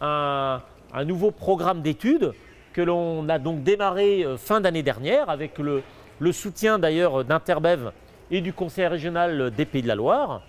un, 0.00 0.60
nouveau 1.04 1.30
programme 1.30 1.82
d'études 1.82 2.32
que 2.72 2.82
l'on 2.82 3.28
a 3.28 3.38
donc 3.38 3.62
démarré 3.62 4.24
fin 4.36 4.60
d'année 4.60 4.82
dernière 4.82 5.30
avec 5.30 5.58
le, 5.58 5.82
le 6.18 6.32
soutien 6.32 6.78
d'ailleurs 6.78 7.24
d'Interbev 7.24 7.92
et 8.30 8.40
du 8.40 8.52
Conseil 8.52 8.86
régional 8.86 9.50
des 9.52 9.64
Pays 9.64 9.82
de 9.82 9.88
la 9.88 9.94
Loire, 9.94 10.42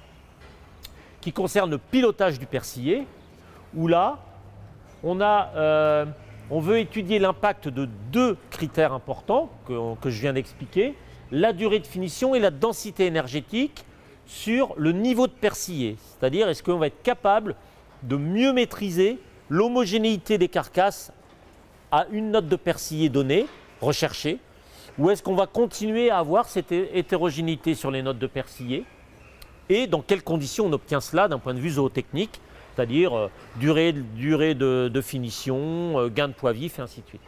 qui 1.21 1.31
concerne 1.31 1.69
le 1.69 1.77
pilotage 1.77 2.39
du 2.39 2.45
persillé, 2.45 3.05
où 3.75 3.87
là, 3.87 4.19
euh, 5.05 6.05
on 6.49 6.59
veut 6.59 6.79
étudier 6.79 7.19
l'impact 7.19 7.67
de 7.67 7.87
deux 8.11 8.37
critères 8.49 8.93
importants 8.93 9.49
que, 9.67 9.95
que 9.95 10.09
je 10.09 10.21
viens 10.21 10.33
d'expliquer, 10.33 10.95
la 11.31 11.53
durée 11.53 11.79
de 11.79 11.87
finition 11.87 12.35
et 12.35 12.39
la 12.39 12.51
densité 12.51 13.05
énergétique 13.05 13.85
sur 14.25 14.73
le 14.77 14.91
niveau 14.91 15.27
de 15.27 15.31
persillé. 15.31 15.97
C'est-à-dire, 15.99 16.49
est-ce 16.49 16.63
qu'on 16.63 16.77
va 16.77 16.87
être 16.87 17.01
capable 17.03 17.55
de 18.03 18.15
mieux 18.15 18.53
maîtriser 18.53 19.19
l'homogénéité 19.49 20.37
des 20.37 20.47
carcasses 20.47 21.11
à 21.91 22.05
une 22.11 22.31
note 22.31 22.47
de 22.47 22.55
persillé 22.55 23.09
donnée, 23.09 23.47
recherchée, 23.81 24.39
ou 24.97 25.09
est-ce 25.09 25.23
qu'on 25.23 25.35
va 25.35 25.47
continuer 25.47 26.09
à 26.09 26.19
avoir 26.19 26.47
cette 26.47 26.71
hétérogénéité 26.71 27.73
sur 27.73 27.89
les 27.89 28.01
notes 28.01 28.19
de 28.19 28.27
persillé 28.27 28.85
Et 29.69 29.87
dans 29.87 30.01
quelles 30.01 30.23
conditions 30.23 30.65
on 30.65 30.73
obtient 30.73 30.99
cela 31.01 31.27
d'un 31.27 31.39
point 31.39 31.53
de 31.53 31.59
vue 31.59 31.71
zootechnique, 31.71 32.39
c'est-à-dire 32.79 33.13
euh, 33.13 33.29
durée, 33.57 33.91
durée 33.91 34.55
de, 34.55 35.01
finition, 35.01 35.99
euh, 35.99 36.07
gain 36.07 36.29
de 36.29 36.33
poids 36.33 36.53
vif 36.53 36.79
et 36.79 36.81
ainsi 36.81 37.01
de 37.01 37.07
suite. 37.07 37.21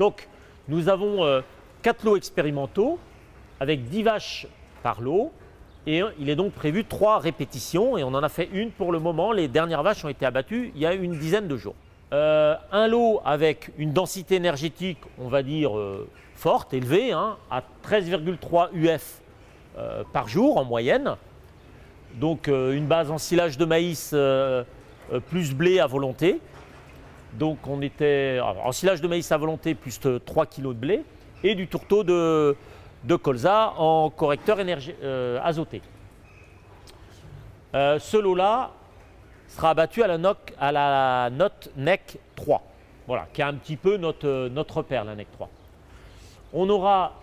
Donc, 0.00 0.28
nous 0.66 0.88
avons 0.88 1.24
euh, 1.24 1.40
quatre 1.82 2.04
lots 2.04 2.16
expérimentaux 2.16 2.98
avec 3.60 3.88
10 3.88 4.02
vaches 4.02 4.46
par 4.82 5.00
lot. 5.00 5.30
Et 5.86 6.02
il 6.18 6.28
est 6.28 6.34
donc 6.34 6.52
prévu 6.52 6.84
trois 6.84 7.20
répétitions 7.20 7.96
et 7.96 8.02
on 8.02 8.08
en 8.08 8.24
a 8.24 8.28
fait 8.28 8.48
une 8.52 8.72
pour 8.72 8.90
le 8.90 8.98
moment. 8.98 9.30
Les 9.30 9.46
dernières 9.46 9.84
vaches 9.84 10.04
ont 10.04 10.08
été 10.08 10.26
abattues 10.26 10.72
il 10.74 10.80
y 10.80 10.86
a 10.86 10.92
une 10.92 11.16
dizaine 11.16 11.46
de 11.46 11.56
jours. 11.56 11.76
Un 12.10 12.88
lot 12.88 13.20
avec 13.24 13.70
une 13.78 13.92
densité 13.92 14.34
énergétique, 14.34 14.98
on 15.20 15.28
va 15.28 15.44
dire, 15.44 15.70
forte, 16.34 16.74
élevée, 16.74 17.12
hein, 17.12 17.36
à 17.52 17.62
13,3 17.88 18.70
UF 18.72 19.20
par 20.12 20.26
jour 20.26 20.56
en 20.56 20.64
moyenne. 20.64 21.14
Donc 22.14 22.48
une 22.48 22.86
base 22.86 23.10
en 23.10 23.18
silage 23.18 23.58
de 23.58 23.64
maïs 23.64 24.14
plus 25.28 25.54
blé 25.54 25.80
à 25.80 25.86
volonté. 25.86 26.40
Donc 27.34 27.58
on 27.66 27.82
était 27.82 28.40
en 28.40 28.72
silage 28.72 29.02
de 29.02 29.08
maïs 29.08 29.30
à 29.30 29.36
volonté 29.36 29.74
plus 29.74 30.00
3 30.00 30.46
kg 30.46 30.62
de 30.62 30.72
blé 30.72 31.04
et 31.44 31.54
du 31.54 31.68
tourteau 31.68 32.04
de, 32.04 32.56
colza 33.22 33.74
en 33.76 34.08
correcteur 34.08 34.58
azoté. 35.42 35.82
ce 37.74 38.16
lot-là, 38.16 38.70
sera 39.48 39.70
abattu 39.70 40.02
à 40.02 40.06
la, 40.06 40.34
à 40.58 40.72
la 40.72 41.30
note 41.30 41.70
NEC 41.76 42.18
3, 42.34 42.62
voilà, 43.06 43.26
qui 43.32 43.40
est 43.40 43.44
un 43.44 43.54
petit 43.54 43.76
peu 43.76 43.96
notre, 43.96 44.48
notre 44.48 44.78
repère, 44.78 45.04
la 45.04 45.14
NEC 45.14 45.30
3. 45.32 45.48
On 46.52 46.68
aura 46.68 47.14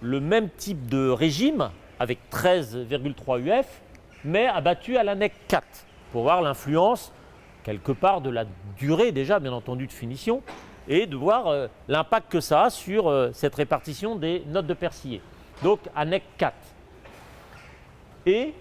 le 0.00 0.20
même 0.20 0.48
type 0.50 0.88
de 0.88 1.08
régime 1.08 1.70
avec 1.98 2.18
13,3 2.32 3.40
UF, 3.40 3.66
mais 4.24 4.46
abattu 4.46 4.96
à 4.96 5.02
la 5.02 5.14
NEC 5.14 5.32
4, 5.48 5.66
pour 6.12 6.22
voir 6.22 6.42
l'influence 6.42 7.12
quelque 7.62 7.92
part 7.92 8.20
de 8.20 8.30
la 8.30 8.44
durée 8.78 9.12
déjà, 9.12 9.38
bien 9.38 9.52
entendu, 9.52 9.86
de 9.86 9.92
finition, 9.92 10.42
et 10.88 11.06
de 11.06 11.16
voir 11.16 11.46
euh, 11.46 11.68
l'impact 11.88 12.32
que 12.32 12.40
ça 12.40 12.64
a 12.64 12.70
sur 12.70 13.08
euh, 13.08 13.30
cette 13.32 13.54
répartition 13.54 14.16
des 14.16 14.42
notes 14.46 14.66
de 14.66 14.74
persillé. 14.74 15.20
Donc 15.62 15.80
NEC 15.94 16.22
4. 16.38 16.54
Et 18.26 18.54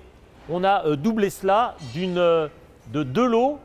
on 0.50 0.64
a 0.64 0.86
euh, 0.86 0.96
doublé 0.96 1.30
cela 1.30 1.76
d'une 1.94 2.16
de 2.16 3.04
deux 3.04 3.28
lots 3.28 3.60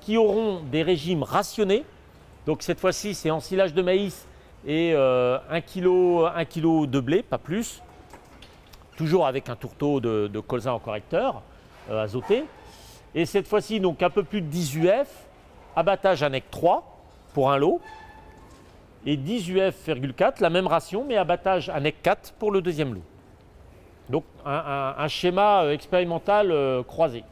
qui 0.00 0.16
auront 0.16 0.60
des 0.60 0.82
régimes 0.82 1.22
rationnés. 1.22 1.84
Donc 2.46 2.62
cette 2.62 2.80
fois-ci, 2.80 3.12
c'est 3.12 3.30
ensilage 3.30 3.74
de 3.74 3.82
maïs 3.82 4.26
et 4.66 4.92
1 4.92 4.96
euh, 4.96 5.38
kg, 5.60 6.88
de 6.88 7.00
blé, 7.00 7.22
pas 7.22 7.38
plus. 7.38 7.82
Toujours 8.98 9.26
avec 9.26 9.48
un 9.48 9.56
tourteau 9.56 9.98
de, 10.00 10.40
colza 10.40 10.74
en 10.74 10.78
correcteur 10.78 11.40
euh, 11.90 12.02
azoté. 12.02 12.44
Et 13.14 13.24
cette 13.24 13.48
fois-ci, 13.48 13.80
donc 13.80 14.02
un 14.02 14.10
peu 14.10 14.22
plus 14.22 14.42
de 14.42 14.46
10 14.46 14.76
UF, 14.76 15.08
abattage 15.74 16.22
ANEC 16.22 16.50
3 16.50 17.00
pour 17.32 17.50
un 17.50 17.56
lot. 17.56 17.80
Et 19.06 19.16
10 19.16 19.48
UF,4, 19.48 20.42
la 20.42 20.50
même 20.50 20.66
ration, 20.66 21.06
mais 21.08 21.16
abattage 21.16 21.70
ANEC 21.70 22.02
4 22.02 22.34
pour 22.34 22.50
le 22.50 22.60
deuxième 22.60 22.92
lot. 22.92 23.04
Donc 24.10 24.24
un 24.44 25.08
schéma 25.08 25.72
expérimental 25.72 26.52
croisé 26.86 27.24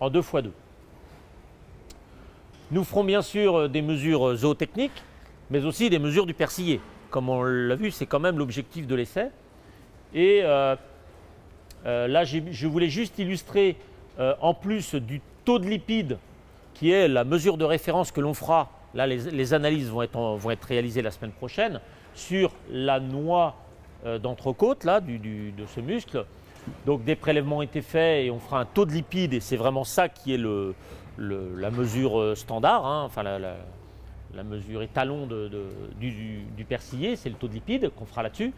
en 0.00 0.10
deux 0.10 0.22
fois 0.22 0.42
deux. 0.42 0.52
Nous 2.72 2.84
ferons 2.84 3.04
bien 3.04 3.20
sûr 3.20 3.56
euh, 3.56 3.68
des 3.68 3.82
mesures 3.82 4.30
euh, 4.30 4.36
zootechniques, 4.36 5.04
mais 5.50 5.62
aussi 5.66 5.90
des 5.90 5.98
mesures 5.98 6.24
du 6.24 6.32
persillé. 6.32 6.80
Comme 7.10 7.28
on 7.28 7.42
l'a 7.42 7.76
vu, 7.76 7.90
c'est 7.90 8.06
quand 8.06 8.18
même 8.18 8.38
l'objectif 8.38 8.86
de 8.86 8.94
l'essai. 8.94 9.28
Et 10.14 10.40
euh, 10.42 10.74
là, 11.84 12.24
je 12.24 12.66
voulais 12.66 12.88
juste 12.88 13.18
illustrer, 13.18 13.76
en 14.18 14.54
plus 14.54 14.94
du 14.94 15.20
taux 15.44 15.58
de 15.58 15.66
lipides, 15.66 16.18
qui 16.74 16.90
est 16.90 17.08
la 17.08 17.24
mesure 17.24 17.56
de 17.56 17.64
référence 17.64 18.12
que 18.12 18.20
l'on 18.20 18.34
fera, 18.34 18.70
là 18.94 19.06
les, 19.06 19.54
analyses 19.54 19.88
vont 19.88 20.02
être, 20.02 20.66
réalisées 20.66 21.02
la 21.02 21.10
semaine 21.10 21.32
prochaine, 21.32 21.80
sur 22.14 22.52
la 22.70 23.00
noix 23.00 23.56
d'entrecôte, 24.20 24.84
là, 24.84 25.00
de 25.00 25.66
ce 25.66 25.80
muscle. 25.80 26.24
Donc 26.86 27.04
des 27.04 27.16
prélèvements 27.16 27.58
ont 27.58 27.62
été 27.62 27.82
faits 27.82 28.24
et 28.24 28.30
on 28.30 28.38
fera 28.38 28.60
un 28.60 28.64
taux 28.64 28.84
de 28.84 28.92
lipides 28.92 29.34
et 29.34 29.40
c'est 29.40 29.56
vraiment 29.56 29.84
ça 29.84 30.08
qui 30.08 30.34
est 30.34 30.40
la 31.18 31.70
mesure 31.70 32.20
euh, 32.20 32.34
standard, 32.34 32.86
hein, 32.86 33.02
enfin 33.04 33.22
la, 33.22 34.42
mesure 34.44 34.82
étalon 34.82 35.28
du, 35.98 36.64
persillé, 36.68 37.16
c'est 37.16 37.28
le 37.28 37.34
taux 37.34 37.48
de 37.48 37.54
lipides 37.54 37.90
qu'on 37.90 38.06
fera 38.06 38.22
là-dessus. 38.22 38.52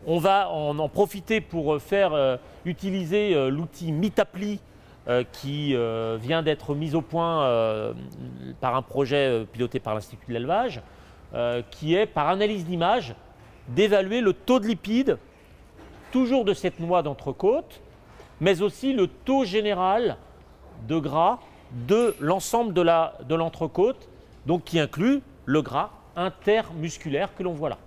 Euh, 0.00 0.06
on 0.06 0.18
va 0.18 0.50
en, 0.50 0.88
profiter 0.88 1.40
pour 1.40 1.80
faire 1.80 2.12
euh, 2.12 2.36
utiliser 2.64 3.50
l'outil 3.50 3.92
Mitapli 3.92 4.60
qui 5.32 5.74
vient 6.20 6.42
d'être 6.42 6.74
mis 6.76 6.94
au 6.94 7.00
point 7.00 7.92
par 8.60 8.76
un 8.76 8.82
projet 8.82 9.44
piloté 9.52 9.80
par 9.80 9.94
l'Institut 9.94 10.26
de 10.28 10.34
l'élevage, 10.34 10.82
qui 11.72 11.96
est 11.96 12.06
par 12.06 12.28
analyse 12.28 12.64
d'image 12.64 13.16
d'évaluer 13.68 14.20
le 14.20 14.32
taux 14.32 14.60
de 14.60 14.68
lipides 14.68 15.18
toujours 16.12 16.44
de 16.44 16.54
cette 16.54 16.78
noix 16.78 17.02
d'entrecôte, 17.02 17.80
mais 18.40 18.62
aussi 18.62 18.92
le 18.92 19.08
taux 19.08 19.44
général 19.44 20.16
de 20.86 20.98
gras 20.98 21.40
de 21.72 22.14
l'ensemble 22.20 22.72
de 22.72 23.34
l'entrecôte, 23.34 24.08
donc 24.46 24.64
qui 24.64 24.78
inclut 24.78 25.22
le 25.44 25.62
gras 25.62 25.90
intermusculaire 26.14 27.34
que 27.34 27.42
l'on 27.42 27.52
voit 27.52 27.70
là. 27.70 27.78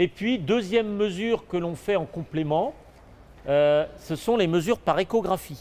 Et 0.00 0.08
puis, 0.08 0.38
deuxième 0.38 0.96
mesure 0.96 1.46
que 1.46 1.58
l'on 1.58 1.74
fait 1.74 1.94
en 1.94 2.06
complément, 2.06 2.72
euh, 3.46 3.84
ce 3.98 4.16
sont 4.16 4.38
les 4.38 4.46
mesures 4.46 4.78
par 4.78 4.98
échographie. 4.98 5.60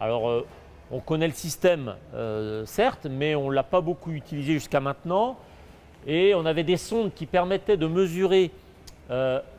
Alors, 0.00 0.30
euh, 0.30 0.46
on 0.90 1.00
connaît 1.00 1.26
le 1.26 1.34
système, 1.34 1.96
euh, 2.14 2.64
certes, 2.64 3.06
mais 3.10 3.34
on 3.34 3.50
ne 3.50 3.54
l'a 3.54 3.62
pas 3.62 3.82
beaucoup 3.82 4.12
utilisé 4.12 4.54
jusqu'à 4.54 4.80
maintenant. 4.80 5.36
Et 6.06 6.34
on 6.34 6.46
avait 6.46 6.62
des 6.64 6.78
sondes 6.78 7.12
qui 7.12 7.26
permettaient 7.26 7.76
de 7.76 7.86
mesurer 7.86 8.50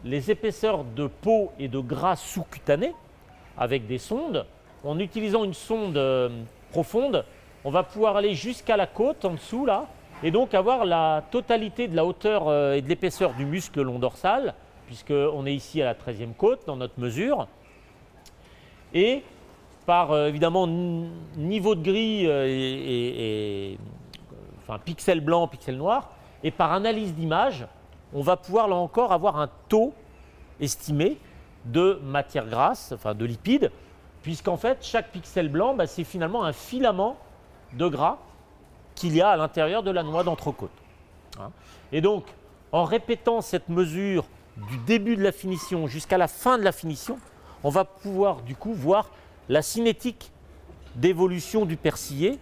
les 0.03 0.31
épaisseurs 0.31 0.83
de 0.83 1.05
peau 1.05 1.51
et 1.59 1.67
de 1.67 1.77
gras 1.77 2.15
sous-cutanés 2.15 2.95
avec 3.55 3.85
des 3.85 3.99
sondes. 3.99 4.47
En 4.83 4.97
utilisant 4.97 5.43
une 5.43 5.53
sonde 5.53 6.01
profonde, 6.71 7.23
on 7.63 7.69
va 7.69 7.83
pouvoir 7.83 8.17
aller 8.17 8.33
jusqu'à 8.33 8.75
la 8.75 8.87
côte 8.87 9.23
en 9.25 9.33
dessous 9.33 9.67
là 9.67 9.85
et 10.23 10.31
donc 10.31 10.53
avoir 10.53 10.85
la 10.85 11.23
totalité 11.31 11.87
de 11.87 11.95
la 11.95 12.05
hauteur 12.05 12.47
euh, 12.47 12.73
et 12.73 12.81
de 12.81 12.89
l'épaisseur 12.89 13.33
du 13.33 13.45
muscle 13.45 13.81
long 13.81 13.99
dorsal 13.99 14.55
puisqu'on 14.87 15.45
est 15.45 15.53
ici 15.53 15.81
à 15.81 15.85
la 15.85 15.93
13e 15.93 16.33
côte 16.33 16.61
dans 16.67 16.75
notre 16.75 16.99
mesure. 16.99 17.47
Et 18.93 19.23
par 19.85 20.15
évidemment 20.27 20.67
niveau 20.67 21.73
de 21.75 21.81
gris 21.81 22.25
et, 22.25 23.77
enfin 24.59 24.77
pixel 24.77 25.21
blanc, 25.21 25.47
pixel 25.47 25.77
noir, 25.77 26.11
et 26.43 26.51
par 26.51 26.73
analyse 26.73 27.13
d'image, 27.15 27.65
on 28.13 28.21
va 28.21 28.37
pouvoir 28.37 28.67
là 28.67 28.75
encore 28.75 29.13
avoir 29.13 29.39
un 29.39 29.49
taux 29.69 29.93
estimé 30.59 31.17
de 31.65 31.99
matière 32.03 32.47
grasse, 32.47 32.91
enfin 32.93 33.15
de 33.15 33.25
lipides, 33.25 33.71
puisqu'en 34.21 34.57
fait 34.57 34.79
chaque 34.81 35.11
pixel 35.11 35.49
blanc, 35.49 35.73
bah, 35.73 35.87
c'est 35.87 36.03
finalement 36.03 36.43
un 36.43 36.53
filament 36.53 37.17
de 37.73 37.87
gras 37.87 38.17
qu'il 39.03 39.17
y 39.17 39.21
a 39.21 39.31
à 39.31 39.35
l'intérieur 39.35 39.83
de 39.83 39.91
la 39.91 40.01
noix 40.01 40.23
d'entrecôte. 40.23 40.71
Hein. 41.37 41.51
Et 41.91 41.99
donc, 41.99 42.23
en 42.71 42.85
répétant 42.85 43.41
cette 43.41 43.67
mesure 43.67 44.23
du 44.69 44.77
début 44.77 45.17
de 45.17 45.21
la 45.21 45.33
finition 45.33 45.87
jusqu'à 45.87 46.17
la 46.17 46.29
fin 46.29 46.57
de 46.57 46.63
la 46.63 46.71
finition, 46.71 47.19
on 47.65 47.69
va 47.69 47.83
pouvoir 47.83 48.43
du 48.43 48.55
coup 48.55 48.73
voir 48.73 49.09
la 49.49 49.61
cinétique 49.61 50.31
d'évolution 50.95 51.65
du 51.65 51.75
persillé 51.75 52.39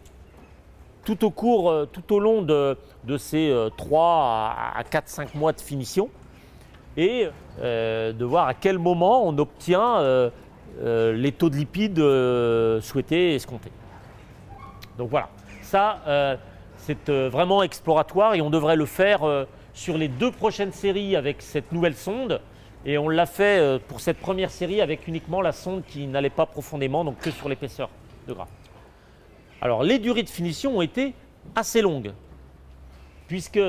tout 1.03 1.25
au 1.25 1.31
cours, 1.31 1.71
euh, 1.71 1.87
tout 1.91 2.13
au 2.13 2.19
long 2.19 2.43
de, 2.43 2.77
ces 3.17 3.51
3 3.75 4.55
à 4.75 4.83
4-5 4.83 5.35
mois 5.35 5.53
de 5.53 5.61
finition 5.61 6.09
et 6.95 7.27
euh, 7.59 8.13
de 8.13 8.23
voir 8.23 8.47
à 8.47 8.53
quel 8.53 8.77
moment 8.77 9.25
on 9.27 9.35
obtient 9.39 9.97
euh, 9.97 10.29
les 10.79 11.31
taux 11.31 11.49
de 11.49 11.55
lipides 11.55 11.97
souhaités 12.83 13.31
et 13.31 13.35
escomptés. 13.35 13.71
Donc 14.99 15.09
voilà, 15.09 15.29
ça 15.63 16.37
c'est 16.81 17.09
vraiment 17.09 17.63
exploratoire 17.63 18.33
et 18.33 18.41
on 18.41 18.50
devrait 18.50 18.75
le 18.75 18.85
faire 18.85 19.21
sur 19.73 19.97
les 19.97 20.07
deux 20.07 20.31
prochaines 20.31 20.71
séries 20.71 21.15
avec 21.15 21.41
cette 21.41 21.71
nouvelle 21.71 21.95
sonde. 21.95 22.41
Et 22.85 22.97
on 22.97 23.09
l'a 23.09 23.27
fait 23.27 23.79
pour 23.88 24.00
cette 24.00 24.17
première 24.17 24.50
série 24.50 24.81
avec 24.81 25.07
uniquement 25.07 25.41
la 25.41 25.51
sonde 25.51 25.83
qui 25.85 26.07
n'allait 26.07 26.31
pas 26.31 26.47
profondément, 26.47 27.05
donc 27.05 27.19
que 27.19 27.29
sur 27.29 27.47
l'épaisseur 27.47 27.89
de 28.27 28.33
gras. 28.33 28.47
Alors 29.61 29.83
les 29.83 30.00
durées 30.00 30.23
de 30.23 30.29
finition 30.29 30.77
ont 30.77 30.81
été 30.81 31.13
assez 31.55 31.81
longues, 31.81 32.13
puisque 33.27 33.59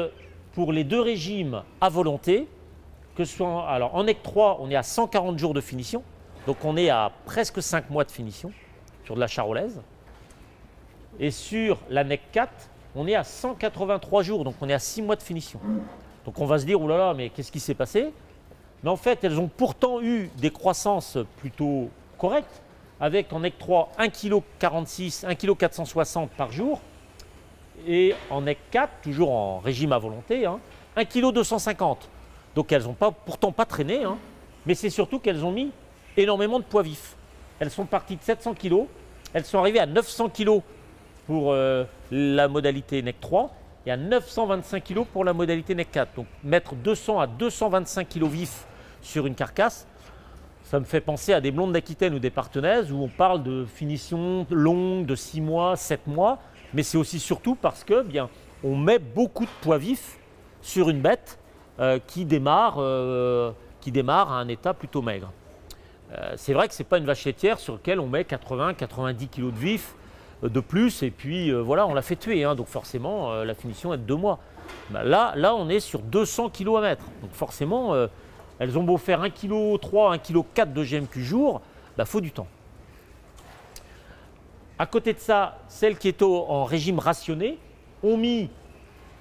pour 0.55 0.73
les 0.73 0.85
deux 0.85 1.01
régimes 1.01 1.63
à 1.83 1.91
volonté, 1.91 2.49
que 3.15 3.25
ce 3.25 3.37
soit 3.37 3.69
alors 3.69 3.95
en 3.95 4.05
NEC 4.05 4.23
3, 4.23 4.59
on 4.61 4.71
est 4.71 4.77
à 4.77 4.83
140 4.83 5.39
jours 5.39 5.53
de 5.53 5.61
finition, 5.61 6.03
donc 6.47 6.65
on 6.65 6.79
est 6.79 6.89
à 6.89 7.13
presque 7.27 7.63
5 7.63 7.91
mois 7.91 8.05
de 8.05 8.11
finition 8.11 8.53
sur 9.05 9.15
de 9.15 9.21
la 9.21 9.27
charolaise. 9.27 9.83
Et 11.21 11.31
sur 11.31 11.79
la 11.91 12.05
NEC 12.05 12.23
4, 12.33 12.51
on 12.95 13.07
est 13.07 13.15
à 13.15 13.25
183 13.25 14.23
jours, 14.23 14.45
donc 14.45 14.55
on 14.61 14.69
est 14.69 14.75
à 14.75 14.79
6 14.79 15.03
mois 15.03 15.17
de 15.17 15.23
finition. 15.23 15.61
Donc 16.25 16.39
on 16.39 16.47
va 16.47 16.59
se 16.59 16.65
dire, 16.65 16.81
oh 16.81 16.87
là 16.87 16.99
là, 16.99 17.15
mais 17.15 17.31
qu'est-ce 17.31 17.51
qui 17.51 17.61
s'est 17.61 17.75
passé? 17.75 18.13
Mais 18.83 18.91
en 18.91 18.97
fait, 18.97 19.25
elles 19.25 19.39
ont 19.39 19.49
pourtant 19.49 20.01
eu 20.01 20.31
des 20.39 20.51
croissances 20.51 21.19
plutôt 21.39 21.89
correctes, 22.19 22.63
avec 23.01 23.33
en 23.33 23.41
NEC 23.41 23.59
3 23.59 23.93
1 23.99 24.09
kg 24.09 24.43
46, 24.59 25.25
1 25.25 25.35
kg 25.35 25.57
460 25.57 26.31
par 26.31 26.53
jour, 26.53 26.81
et 27.87 28.15
en 28.31 28.43
NEC 28.43 28.59
4, 28.71 28.93
toujours 29.03 29.33
en 29.33 29.59
régime 29.59 29.93
à 29.93 29.99
volonté, 29.99 30.47
1 30.47 31.05
kg 31.05 31.33
250. 31.33 32.09
Donc 32.55 32.71
elles 32.71 32.85
n'ont 32.85 32.97
pourtant 33.25 33.51
pas 33.53 33.65
traîné, 33.65 34.05
hein, 34.05 34.19
mais 34.67 34.75
c'est 34.75 34.91
surtout 34.91 35.19
qu'elles 35.19 35.45
ont 35.45 35.53
mis 35.53 35.71
énormément 36.17 36.59
de 36.59 36.65
poids 36.65 36.83
vifs. 36.83 37.17
Elles 37.59 37.71
sont 37.71 37.87
parties 37.87 38.17
de 38.17 38.23
700 38.23 38.55
kg, 38.55 38.85
elles 39.33 39.45
sont 39.45 39.59
arrivées 39.59 39.81
à 39.81 39.87
900 39.87 40.29
kg 40.29 40.61
pour 41.27 41.53
euh, 41.53 41.85
la 42.11 42.49
modalité 42.49 43.03
NEC 43.03 43.21
3 43.21 43.55
et 43.87 43.91
à 43.91 43.97
925 43.97 44.85
kg 44.85 45.05
pour 45.05 45.25
la 45.25 45.33
modalité 45.33 45.75
NEC 45.75 45.91
4. 45.91 46.17
Donc 46.17 46.27
mettre 46.45 46.75
200 46.75 47.21
à 47.21 47.27
225 47.27 48.09
kg 48.09 48.25
vifs 48.25 48.67
sur 49.01 49.27
une 49.27 49.35
carcasse, 49.35 49.87
ça 50.63 50.79
me 50.79 50.85
fait 50.85 51.01
penser 51.01 51.33
à 51.33 51.41
des 51.41 51.51
blondes 51.51 51.73
d'Aquitaine 51.73 52.15
ou 52.15 52.19
des 52.19 52.31
partenaises 52.31 52.93
où 52.93 52.97
on 52.97 53.09
parle 53.09 53.43
de 53.43 53.65
finition 53.65 54.47
longue 54.51 55.07
de 55.07 55.15
6 55.15 55.41
mois, 55.41 55.77
7 55.77 56.07
mois, 56.07 56.39
mais 56.73 56.83
c'est 56.83 56.99
aussi 56.99 57.19
surtout 57.19 57.55
parce 57.55 57.85
que 57.85 58.03
bien 58.03 58.31
on 58.65 58.77
met 58.77 58.99
beaucoup 58.99 59.45
de 59.45 59.51
poids 59.61 59.79
vifs 59.79 60.19
sur 60.61 60.89
une 60.89 61.01
bête 61.01 61.39
euh, 61.81 61.99
qui, 62.07 62.25
démarre, 62.25 62.77
euh, 62.79 63.51
qui 63.81 63.91
démarre 63.91 64.31
à 64.31 64.37
un 64.37 64.49
état 64.49 64.73
plutôt 64.75 65.03
maigre. 65.03 65.33
C'est 66.37 66.53
vrai 66.53 66.69
que 66.69 66.75
ce 66.75 66.83
n'est 66.83 66.87
pas 66.87 66.99
une 66.99 67.07
vache 67.07 67.25
laitière 67.25 67.59
sur 67.59 67.73
laquelle 67.73 67.99
on 67.99 68.07
met 68.07 68.21
80-90 68.25 69.29
kg 69.29 69.51
de 69.51 69.59
vif 69.59 69.95
de 70.43 70.61
plus 70.61 71.03
et 71.03 71.11
puis 71.11 71.53
voilà, 71.53 71.87
on 71.87 71.95
l'a 71.95 72.03
fait 72.03 72.17
tuer. 72.17 72.45
Hein, 72.45 72.55
donc 72.55 72.67
forcément, 72.67 73.33
la 73.45 73.55
finition 73.55 73.95
est 73.95 73.99
de 73.99 74.03
2 74.03 74.15
mois. 74.17 74.39
Bah, 74.91 75.05
là, 75.05 75.33
là, 75.37 75.55
on 75.55 75.69
est 75.69 75.81
sur 75.81 76.01
200 76.01 76.51
kg 76.51 76.77
à 76.77 76.81
mettre. 76.81 77.05
Donc 77.21 77.33
forcément, 77.33 77.95
elles 78.59 78.79
ont 78.79 78.85
beau 78.85 78.97
faire 78.97 79.23
1,3 79.23 79.31
kg, 79.31 80.37
1,4 80.37 80.45
kg 80.55 80.73
de 80.73 80.85
GMQ 80.85 81.23
jour, 81.23 81.61
il 81.65 81.97
bah, 81.99 82.05
faut 82.05 82.21
du 82.21 82.31
temps. 82.31 82.47
À 84.79 84.87
côté 84.87 85.13
de 85.13 85.19
ça, 85.19 85.59
celles 85.69 85.99
qui 85.99 86.09
étaient 86.09 86.25
en 86.25 86.65
régime 86.65 86.99
rationné 86.99 87.59
ont 88.03 88.17
mis, 88.17 88.51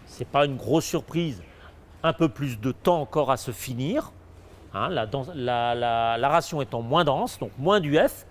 ce 0.05 0.19
n'est 0.19 0.25
pas 0.25 0.45
une 0.45 0.57
grosse 0.57 0.85
surprise, 0.85 1.43
un 2.03 2.13
peu 2.13 2.29
plus 2.29 2.59
de 2.59 2.71
temps 2.71 3.01
encore 3.01 3.31
à 3.31 3.37
se 3.37 3.51
finir. 3.51 4.11
Hein, 4.73 4.89
la, 4.89 6.29
ration 6.29 6.61
étant 6.61 6.81
moins 6.81 7.03
dense, 7.03 7.37
donc 7.39 7.51
moins 7.57 7.79
d'UF 7.79 8.25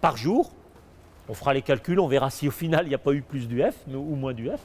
par 0.00 0.16
jour. 0.16 0.52
On 1.28 1.34
fera 1.34 1.54
les 1.54 1.62
calculs, 1.62 1.98
on 1.98 2.06
verra 2.06 2.30
si 2.30 2.48
au 2.48 2.52
final 2.52 2.86
il 2.86 2.90
n'y 2.90 2.94
a 2.94 2.98
pas 2.98 3.12
eu 3.12 3.22
plus 3.22 3.48
d'UF 3.48 3.74
ou 3.92 4.14
moins 4.14 4.32
d'UF. 4.32 4.60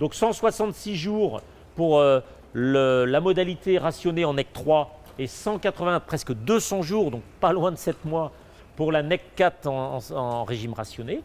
Donc 0.00 0.14
166 0.14 0.96
jours 0.96 1.42
pour 1.76 1.98
euh, 1.98 2.20
la 2.54 3.20
modalité 3.20 3.78
rationnée 3.78 4.24
en 4.24 4.34
NEC 4.34 4.52
3 4.52 4.98
et 5.18 5.26
180, 5.26 6.00
presque 6.00 6.32
200 6.32 6.82
jours, 6.82 7.10
donc 7.10 7.22
pas 7.40 7.52
loin 7.52 7.72
de 7.72 7.76
7 7.76 8.04
mois, 8.04 8.32
pour 8.76 8.92
la 8.92 9.02
NEC 9.02 9.22
4 9.34 9.66
en, 9.66 10.44
régime 10.44 10.72
rationné. 10.72 11.22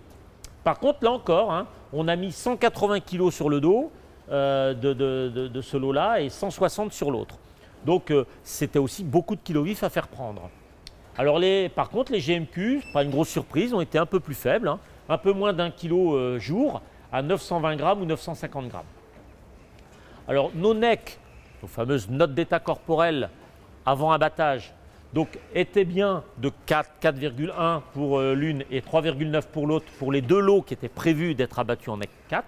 Par 0.64 0.80
contre, 0.80 1.04
là 1.04 1.12
encore, 1.12 1.52
hein, 1.52 1.68
on 1.92 2.08
a 2.08 2.16
mis 2.16 2.32
180 2.32 3.02
kg 3.02 3.30
sur 3.30 3.50
le 3.50 3.62
dos 3.62 3.92
euh, 4.32 4.74
de, 4.74 5.62
ce 5.62 5.78
lot-là 5.78 6.22
et 6.22 6.30
160 6.30 6.92
sur 6.92 7.12
l'autre. 7.12 7.38
Donc 7.86 8.12
euh, 8.12 8.26
c'était 8.44 8.80
aussi 8.80 9.04
beaucoup 9.04 9.36
de 9.36 9.42
kilos 9.42 9.66
vifs 9.66 9.84
à 9.84 9.90
faire 9.90 10.08
prendre. 10.08 10.50
Alors 11.18 11.38
les, 11.38 11.70
par 11.70 11.90
contre, 11.90 12.12
les 12.12 12.20
GMQ, 12.20 12.82
pas 12.94 13.04
une 13.04 13.12
grosse 13.12 13.30
surprise, 13.30 13.74
ont 13.74 13.82
été 13.82 13.98
un 13.98 14.06
peu 14.06 14.20
plus 14.20 14.34
faibles, 14.34 14.68
hein, 14.68 14.80
un 15.10 15.18
peu 15.18 15.32
moins 15.32 15.54
d'un 15.54 15.70
kilo 15.70 16.16
euh, 16.16 16.40
jour, 16.40 16.82
à 17.12 17.22
920 17.22 17.76
grammes 17.76 18.02
ou 18.02 18.06
950 18.06 18.68
grammes. 18.70 18.84
Alors 20.28 20.52
nos 20.56 20.74
NEC, 20.74 21.20
nos 21.62 21.68
fameuses 21.68 22.10
notes 22.10 22.34
d'état 22.34 22.60
corporel, 22.60 23.30
avant 23.86 24.12
abattage, 24.12 24.74
donc 25.14 25.38
était 25.54 25.86
bien 25.86 26.24
de 26.40 26.52
4, 26.66 26.90
4,1 27.02 27.82
pour 27.94 28.18
euh, 28.18 28.34
l'une 28.34 28.64
et 28.72 28.82
3,9 28.82 29.44
pour 29.52 29.68
l'autre 29.68 29.86
pour 30.00 30.12
les 30.12 30.22
deux 30.22 30.40
lots 30.40 30.64
qui 30.64 30.74
étaient 30.74 30.90
prévus 30.90 31.36
d'être 31.36 31.60
abattus 31.60 31.90
en 31.90 31.98
NEC 31.98 32.10
4, 32.30 32.44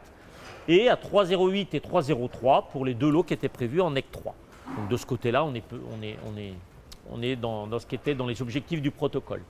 et 0.68 0.90
à 0.90 0.96
3,08 0.96 1.68
et 1.74 1.80
3,03 1.80 2.70
pour 2.72 2.86
les 2.86 2.96
deux 2.96 3.12
lots 3.12 3.22
qui 3.22 3.36
étaient 3.36 3.50
prévus 3.50 3.82
en 3.82 3.92
NEC 3.92 4.12
3. 4.12 4.34
Donc 4.78 4.88
de 4.88 4.98
ce 4.98 5.06
côté-là, 5.06 5.46
on 5.46 5.54
est, 5.54 5.64
on 7.12 7.22
est 7.22 7.36
dans, 7.36 7.80
ce 7.80 7.86
qui 7.86 7.96
était 7.96 8.16
dans 8.16 8.28
les 8.28 8.42
objectifs 8.42 8.82
du 8.82 8.92
protocole. 8.92 9.42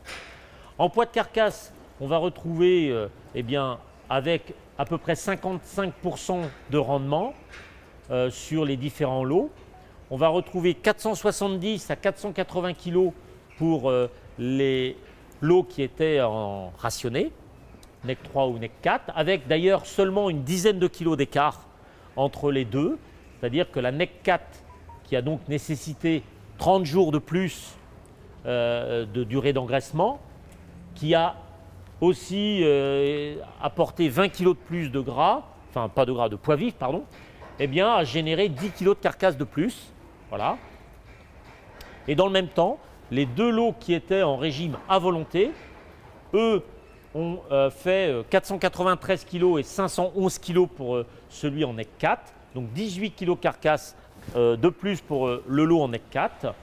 En 0.78 0.90
poids 0.90 1.06
de 1.06 1.12
carcasse, 1.12 1.74
on 2.02 2.08
va 2.08 2.18
retrouver 2.18 2.90
euh, 2.90 3.08
eh 3.34 3.44
bien, 3.44 3.80
avec 4.10 4.54
à 4.78 4.86
peu 4.86 4.98
près 4.98 5.14
55% 5.14 6.42
de 6.70 6.78
rendement 6.78 7.34
euh, 8.12 8.30
sur 8.30 8.66
les 8.66 8.76
différents 8.78 9.24
lots 9.24 9.50
on 10.12 10.18
va 10.18 10.28
retrouver 10.28 10.74
470 10.76 11.90
à 11.90 11.96
480 11.96 12.74
kg 12.74 13.12
pour 13.58 13.90
euh, 13.90 14.08
les 14.38 14.98
lots 15.42 15.64
qui 15.64 15.82
étaient 15.82 16.22
en 16.22 16.72
rationné, 16.78 17.32
NEC 18.04 18.22
3 18.24 18.48
ou 18.48 18.60
NEC 18.60 18.72
4, 18.82 19.14
avec 19.16 19.48
d'ailleurs 19.48 19.86
seulement 19.86 20.30
une 20.30 20.44
dizaine 20.44 20.80
de 20.80 20.88
kilos 20.88 21.18
d'écart 21.18 21.68
entre 22.16 22.52
les 22.52 22.66
deux, 22.66 22.98
c'est-à-dire 23.40 23.72
que 23.72 23.80
la 23.80 23.92
NEC 23.92 24.22
4, 24.24 24.44
qui 25.04 25.16
a 25.16 25.22
donc 25.22 25.48
nécessité 25.48 26.24
30 26.58 26.86
jours 26.86 27.12
de 27.12 27.20
plus 27.20 27.76
euh, 28.46 29.06
de 29.06 29.24
durée 29.24 29.54
d'engraissement, 29.54 30.20
qui 30.94 31.16
a 31.16 31.36
aussi 32.02 32.62
euh, 32.64 33.36
apporté 33.62 34.10
20 34.10 34.30
kg 34.30 34.50
de 34.50 34.54
plus 34.54 34.90
de 34.90 35.00
gras, 35.00 35.44
enfin 35.70 35.90
pas 35.90 36.06
de 36.06 36.12
gras, 36.12 36.30
de 36.30 36.36
poids 36.36 36.56
vif, 36.56 36.76
pardon, 36.76 37.04
eh 37.60 37.68
bien 37.68 37.94
a 37.94 38.04
généré 38.04 38.50
10 38.50 38.72
kg 38.72 38.90
de 38.90 38.94
carcasse 38.94 39.38
de 39.38 39.44
plus. 39.44 39.92
Voilà. 40.30 40.58
Et 42.08 42.16
dans 42.16 42.26
le 42.26 42.32
même 42.32 42.48
temps, 42.48 42.78
les 43.12 43.26
deux 43.26 43.50
lots 43.50 43.74
qui 43.80 43.94
étaient 43.94 44.24
en 44.24 44.38
régime 44.38 44.78
à 44.90 45.00
volonté, 45.00 45.52
eux, 46.34 46.64
ont 47.14 47.40
euh, 47.52 47.70
fait 47.70 48.14
493 48.30 49.26
euh, 49.34 49.40
kg 49.56 49.60
et 49.60 49.64
511 49.64 50.40
kg 50.40 50.68
pour 50.68 51.00
celui 51.30 51.64
en 51.64 51.74
NEC 51.74 51.88
4. 51.98 52.22
Donc 52.54 52.72
18 52.74 53.12
kg 53.12 53.40
carcasse 53.40 53.96
de 54.34 54.70
plus 54.70 55.02
pour 55.02 55.30
le 55.48 55.66
lot 55.66 55.82
en 55.82 55.90
NEC 55.90 56.02
4. 56.10 56.54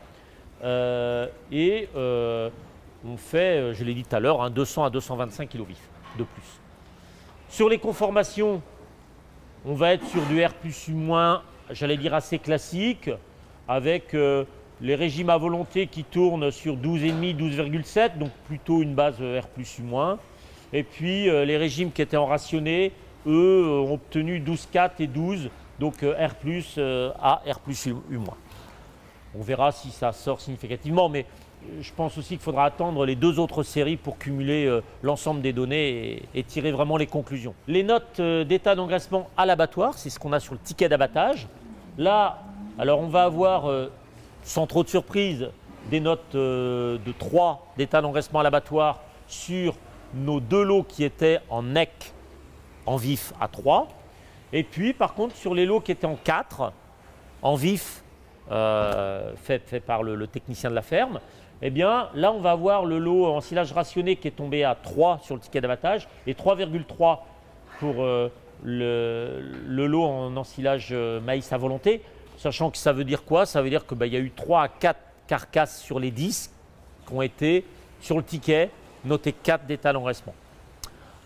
et 1.52 1.88
on 1.94 3.16
fait, 3.16 3.74
je 3.74 3.84
l'ai 3.84 3.94
dit 3.94 4.04
tout 4.04 4.16
à 4.16 4.20
l'heure, 4.20 4.50
200 4.50 4.82
hein, 4.82 4.86
à 4.86 4.90
225 4.90 5.48
kg 5.48 5.62
vif 5.66 5.78
de 6.18 6.24
plus. 6.24 6.60
Sur 7.48 7.68
les 7.68 7.78
conformations, 7.78 8.62
on 9.64 9.74
va 9.74 9.92
être 9.92 10.06
sur 10.08 10.22
du 10.22 10.44
R 10.44 10.54
plus 10.54 10.88
U 10.88 10.92
moins, 10.92 11.42
j'allais 11.70 11.96
dire 11.96 12.14
assez 12.14 12.38
classique 12.38 13.10
avec 13.68 14.14
euh, 14.14 14.44
les 14.80 14.94
régimes 14.94 15.30
à 15.30 15.36
volonté 15.36 15.86
qui 15.86 16.02
tournent 16.04 16.50
sur 16.50 16.76
12,5, 16.76 17.36
12,7, 17.36 18.18
donc 18.18 18.30
plutôt 18.46 18.82
une 18.82 18.94
base 18.94 19.16
R 19.20 19.46
plus 19.48 19.78
U-. 19.78 20.16
Et 20.72 20.82
puis 20.82 21.28
euh, 21.28 21.44
les 21.44 21.56
régimes 21.56 21.92
qui 21.92 22.02
étaient 22.02 22.16
en 22.16 22.26
rationné, 22.26 22.92
eux, 23.26 23.64
euh, 23.66 23.86
ont 23.86 23.94
obtenu 23.94 24.40
12,4 24.40 24.90
et 25.00 25.06
12, 25.06 25.50
donc 25.82 26.02
R 26.02 26.34
plus 26.36 26.78
A, 26.78 27.42
R 27.44 27.58
U-. 27.66 28.18
On 29.34 29.42
verra 29.42 29.72
si 29.72 29.90
ça 29.90 30.12
sort 30.12 30.40
significativement, 30.40 31.08
mais 31.08 31.26
je 31.80 31.92
pense 31.92 32.16
aussi 32.18 32.30
qu'il 32.30 32.38
faudra 32.38 32.64
attendre 32.64 33.04
les 33.04 33.16
deux 33.16 33.38
autres 33.38 33.62
séries 33.62 33.96
pour 33.96 34.18
cumuler 34.18 34.80
l'ensemble 35.02 35.42
des 35.42 35.52
données 35.52 36.22
et, 36.34 36.42
tirer 36.44 36.72
vraiment 36.72 36.96
les 36.96 37.06
conclusions. 37.06 37.54
Les 37.66 37.82
notes 37.82 38.20
d'état 38.20 38.74
d'engraissement 38.74 39.28
à 39.36 39.46
l'abattoir, 39.46 39.94
c'est 39.94 40.10
ce 40.10 40.18
qu'on 40.18 40.32
a 40.32 40.40
sur 40.40 40.54
le 40.54 40.60
ticket 40.60 40.88
d'abattage. 40.88 41.48
Là, 41.98 42.42
alors 42.78 43.00
on 43.00 43.08
va 43.08 43.24
avoir 43.24 43.88
sans 44.42 44.66
trop 44.66 44.82
de 44.82 44.88
surprise, 44.88 45.48
des 45.90 46.00
notes 46.00 46.34
euh, 46.34 46.98
de 47.04 47.12
3 47.12 47.74
d'état 47.76 48.00
d'engraissement 48.00 48.40
à 48.40 48.42
l'abattoir 48.42 49.00
sur 49.26 49.74
nos 50.14 50.40
deux 50.40 50.62
lots 50.62 50.82
qui 50.82 51.04
étaient 51.04 51.40
en 51.48 51.62
NEC 51.62 52.12
en 52.86 52.96
vif 52.96 53.32
à 53.40 53.48
3. 53.48 53.88
Et 54.52 54.62
puis 54.62 54.92
par 54.92 55.14
contre 55.14 55.36
sur 55.36 55.54
les 55.54 55.66
lots 55.66 55.80
qui 55.80 55.92
étaient 55.92 56.06
en 56.06 56.16
4, 56.16 56.72
en 57.42 57.54
vif, 57.54 58.02
euh, 58.50 59.32
fait, 59.36 59.80
par 59.80 60.02
le, 60.02 60.26
technicien 60.26 60.70
de 60.70 60.74
la 60.74 60.82
ferme, 60.82 61.20
eh 61.62 61.70
bien 61.70 62.08
là 62.14 62.32
on 62.32 62.40
va 62.40 62.50
avoir 62.50 62.84
le 62.84 62.98
lot 62.98 63.26
en 63.26 63.40
silage 63.40 63.72
rationné 63.72 64.16
qui 64.16 64.28
est 64.28 64.32
tombé 64.32 64.64
à 64.64 64.74
3 64.74 65.20
sur 65.22 65.34
le 65.34 65.40
ticket 65.40 65.60
d'abattage 65.60 66.08
et 66.26 66.34
3,3 66.34 67.18
pour 67.78 68.02
euh, 68.02 68.28
le, 68.64 69.86
lot 69.86 70.04
en 70.04 70.36
ensilage 70.36 70.88
euh, 70.92 71.20
maïs 71.20 71.52
à 71.52 71.56
volonté. 71.56 72.02
Sachant 72.36 72.70
que 72.70 72.78
ça 72.78 72.92
veut 72.92 73.04
dire 73.04 73.24
quoi? 73.24 73.46
Ça 73.46 73.62
veut 73.62 73.70
dire 73.70 73.86
qu'il 73.86 73.96
bah, 73.96 74.06
y 74.06 74.16
a 74.16 74.20
eu 74.20 74.32
3 74.32 74.62
à 74.62 74.68
4 74.68 74.98
carcasses 75.26 75.80
sur 75.80 76.00
les 76.00 76.10
10 76.10 76.52
qui 77.06 77.14
ont 77.14 77.22
été 77.22 77.64
sur 78.00 78.16
le 78.16 78.22
ticket 78.22 78.70
noté 79.04 79.32
4 79.32 79.66
d'état 79.66 79.92
d'engraissement. 79.92 80.34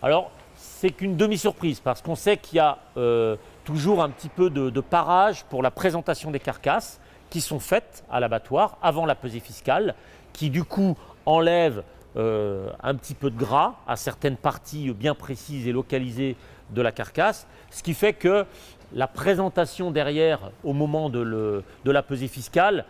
Alors, 0.01 0.31
c'est 0.57 0.89
qu'une 0.89 1.15
demi-surprise 1.15 1.79
parce 1.79 2.01
qu'on 2.01 2.15
sait 2.15 2.37
qu'il 2.37 2.57
y 2.57 2.59
a 2.59 2.79
euh, 2.97 3.35
toujours 3.63 4.03
un 4.03 4.09
petit 4.09 4.29
peu 4.29 4.49
de, 4.49 4.81
parage 4.81 5.43
pour 5.45 5.61
la 5.61 5.71
présentation 5.71 6.31
des 6.31 6.39
carcasses 6.39 6.99
qui 7.29 7.41
sont 7.41 7.59
faites 7.59 8.03
à 8.09 8.19
l'abattoir 8.19 8.77
avant 8.81 9.05
la 9.05 9.15
pesée 9.15 9.39
fiscale, 9.39 9.95
qui 10.33 10.49
du 10.49 10.63
coup 10.63 10.97
enlève 11.25 11.83
euh, 12.15 12.69
un 12.81 12.95
petit 12.95 13.13
peu 13.13 13.29
de 13.29 13.37
gras 13.37 13.75
à 13.87 13.95
certaines 13.95 14.37
parties 14.37 14.91
bien 14.93 15.13
précises 15.13 15.67
et 15.67 15.71
localisées 15.71 16.35
de 16.71 16.81
la 16.81 16.91
carcasse, 16.91 17.47
ce 17.69 17.83
qui 17.83 17.93
fait 17.93 18.13
que 18.13 18.45
la 18.93 19.07
présentation 19.07 19.91
derrière 19.91 20.51
au 20.63 20.73
moment 20.73 21.09
de, 21.09 21.63
la 21.85 22.03
pesée 22.03 22.27
fiscale, 22.27 22.85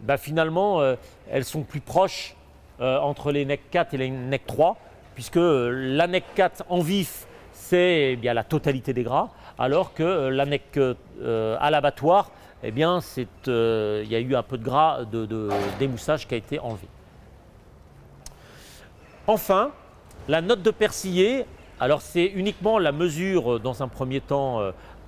bah 0.00 0.16
finalement, 0.16 0.80
euh, 0.80 0.96
elles 1.30 1.44
sont 1.44 1.62
plus 1.62 1.80
proches 1.80 2.34
entre 2.80 3.32
les 3.32 3.44
NEC 3.44 3.70
4 3.72 3.94
et 3.94 3.96
les 3.96 4.08
NEC 4.08 4.46
3, 4.46 4.78
puisque 5.18 5.36
euh, 5.36 5.96
la 5.96 6.06
NEC 6.06 6.22
4 6.36 6.66
en 6.68 6.78
vif, 6.78 7.26
c'est 7.50 8.12
eh 8.12 8.16
bien 8.16 8.34
la 8.34 8.44
totalité 8.44 8.92
des 8.92 9.02
gras, 9.02 9.30
alors 9.58 9.92
que 9.92 10.04
euh, 10.04 10.30
la 10.30 10.46
NEC 10.46 10.62
euh, 10.76 11.56
à 11.58 11.72
l'abattoir, 11.72 12.30
eh 12.62 12.70
bien, 12.70 13.00
il 13.48 14.06
y 14.08 14.14
a 14.14 14.20
eu 14.20 14.36
un 14.36 14.44
peu 14.44 14.56
de 14.58 14.62
gras 14.62 15.04
de, 15.04 15.26
d'émoussage 15.80 16.28
qui 16.28 16.34
a 16.34 16.36
été 16.36 16.60
enlevé. 16.60 16.86
Enfin, 19.26 19.72
la 20.28 20.40
note 20.40 20.62
de 20.62 20.70
persillé, 20.70 21.46
alors 21.80 22.00
c'est 22.00 22.26
uniquement 22.26 22.78
la 22.78 22.92
mesure 22.92 23.58
dans 23.58 23.82
un 23.82 23.88
premier 23.88 24.20
temps 24.20 24.60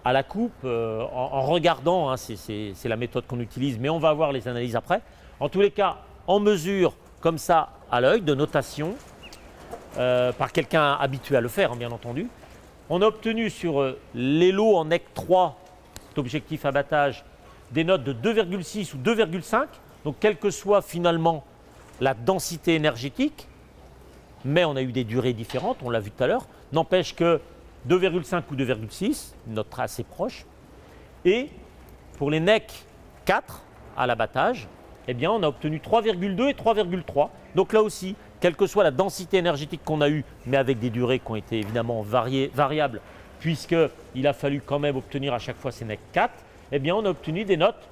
à 0.05 0.13
la 0.13 0.25
coupe, 0.25 0.65
en, 0.65 1.43
regardant, 1.43 2.11
hein, 2.11 2.17
c'est 2.17 2.75
la 2.85 2.97
méthode 2.97 3.29
qu'on 3.29 3.39
utilise, 3.39 3.79
mais 3.79 3.89
on 3.89 4.01
va 4.01 4.13
voir 4.13 4.33
les 4.33 4.49
analyses 4.49 4.75
après. 4.75 5.03
En 5.39 5.49
tous 5.49 5.61
les 5.61 5.71
cas, 5.71 5.99
en 6.27 6.41
mesure 6.41 6.95
comme 7.21 7.39
ça 7.39 7.71
à 7.93 8.01
l'œil, 8.01 8.23
de 8.23 8.35
notation, 8.35 8.97
euh, 9.99 10.33
par 10.33 10.53
quelqu'un 10.53 10.93
habitué 10.93 11.37
à 11.37 11.41
le 11.41 11.49
faire, 11.49 11.73
hein, 11.73 11.77
bien 11.77 11.91
entendu. 11.91 12.29
On 12.89 13.03
a 13.03 13.07
obtenu 13.07 13.51
sur 13.51 13.81
euh, 13.81 13.99
les 14.15 14.53
lots 14.53 14.77
en 14.77 14.85
NEC 14.85 15.15
3, 15.15 15.59
d'objectif 16.15 16.65
abattage, 16.65 17.25
des 17.73 17.85
notes 17.85 18.05
de 18.05 18.13
2,6 18.13 18.95
ou 18.95 18.99
2,5, 18.99 19.67
donc 20.05 20.17
quelle 20.21 20.37
que 20.37 20.51
soit 20.51 20.83
finalement 20.83 21.45
la 22.01 22.15
densité 22.15 22.75
énergétique, 22.75 23.47
mais 24.45 24.65
on 24.65 24.77
a 24.77 24.83
eu 24.83 24.93
des 24.93 25.05
durées 25.05 25.33
différentes, 25.33 25.79
on 25.83 25.91
l'a 25.91 26.01
vu 26.01 26.11
tout 26.11 26.25
à 26.25 26.27
l'heure, 26.27 26.47
n'empêche 26.73 27.15
que 27.15 27.41
2,5 27.89 28.43
ou 28.51 28.57
2,6, 28.57 29.35
une 29.47 29.55
note 29.55 29.69
assez 29.79 30.05
proche, 30.05 30.47
et 31.25 31.49
pour 32.19 32.31
les 32.31 32.41
NEC 32.41 32.73
4 33.25 33.63
à 33.97 34.07
l'abattage, 34.07 34.69
eh 35.09 35.15
bien, 35.15 35.31
on 35.31 35.43
a 35.43 35.49
obtenu 35.49 35.79
3,2 35.79 36.49
et 36.49 36.53
3,3. 36.53 37.29
Donc 37.55 37.73
là 37.73 37.83
aussi, 37.83 38.15
quelle 38.41 38.57
que 38.57 38.67
soit 38.67 38.85
la 38.85 38.91
densité 38.91 39.39
énergétique 39.39 39.83
qu'on 39.85 40.01
a 40.01 40.09
eue, 40.09 40.25
mais 40.47 40.57
avec 40.57 40.79
des 40.79 40.91
durées 40.91 41.19
qui 41.19 41.31
ont 41.31 41.37
été 41.37 41.59
évidemment 41.59 42.03
variées, 42.03 42.51
variables, 42.55 43.01
puisqu'il 43.39 44.27
a 44.27 44.33
fallu 44.33 44.63
quand 44.65 44.79
même 44.79 44.97
obtenir 44.97 45.35
à 45.35 45.39
chaque 45.39 45.57
fois 45.57 45.73
ces 45.73 45.85
NEC 45.85 46.01
4, 46.13 46.33
eh 46.73 46.79
bien, 46.79 46.95
on 46.95 47.05
a 47.05 47.11
obtenu 47.11 47.45
des 47.45 47.57
notes 47.57 47.89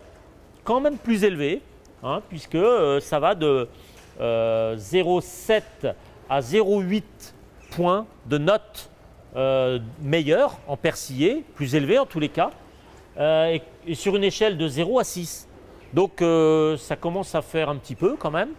quand 0.64 0.80
même 0.80 0.98
plus 0.98 1.24
élevées, 1.24 1.62
hein, 2.02 2.22
puisque 2.28 2.54
euh, 2.54 3.00
ça 3.00 3.18
va 3.18 3.34
de 3.34 3.68
euh, 4.20 4.76
0,7 4.76 5.62
à 6.28 6.40
0,8 6.40 7.02
points 7.70 8.06
de 8.26 8.38
notes 8.38 8.90
euh, 9.36 9.78
meilleures 10.02 10.58
en 10.66 10.76
persillé, 10.76 11.44
plus 11.54 11.74
élevées 11.74 11.98
en 11.98 12.06
tous 12.06 12.20
les 12.20 12.28
cas, 12.28 12.50
euh, 13.18 13.58
et, 13.86 13.94
sur 13.94 14.16
une 14.16 14.24
échelle 14.24 14.56
de 14.56 14.68
0 14.68 14.98
à 14.98 15.04
6. 15.04 15.48
Donc 15.94 16.22
euh, 16.22 16.76
ça 16.76 16.96
commence 16.96 17.34
à 17.34 17.42
faire 17.42 17.68
un 17.68 17.76
petit 17.76 17.94
peu 17.94 18.16
quand 18.18 18.30
même, 18.30 18.50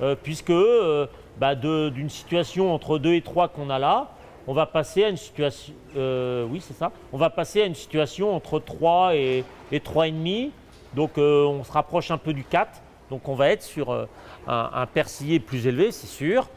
euh, 0.00 0.14
puisque 0.20 0.50
euh, 0.50 1.06
bah 1.38 1.54
d'une 1.54 2.10
situation 2.10 2.72
entre 2.74 2.98
2 2.98 3.14
et 3.14 3.22
3 3.22 3.48
qu'on 3.48 3.70
a 3.70 3.78
là, 3.78 4.08
on 4.46 4.52
va 4.52 4.66
passer 4.66 5.04
à 5.04 5.08
une 5.08 5.16
situation, 5.16 5.74
oui 5.96 6.60
c'est 6.60 6.74
ça, 6.74 6.92
on 7.12 7.18
va 7.18 7.30
passer 7.30 7.62
à 7.62 7.66
une 7.66 7.74
situation 7.74 8.34
entre 8.34 8.58
3 8.58 9.14
et, 9.14 9.44
et 9.72 9.78
3,5, 9.78 10.50
donc 10.94 11.12
on 11.16 11.64
se 11.64 11.72
rapproche 11.72 12.10
un 12.10 12.18
peu 12.18 12.32
du 12.32 12.44
4, 12.44 12.70
donc 13.10 13.28
on 13.28 13.34
va 13.34 13.50
être 13.50 13.62
sur 13.62 13.92
un, 13.92 14.06
un 14.46 14.86
persillé 14.86 15.40
plus 15.40 15.66
élevé, 15.66 15.92
c'est 15.92 16.06
sûr. 16.06 16.48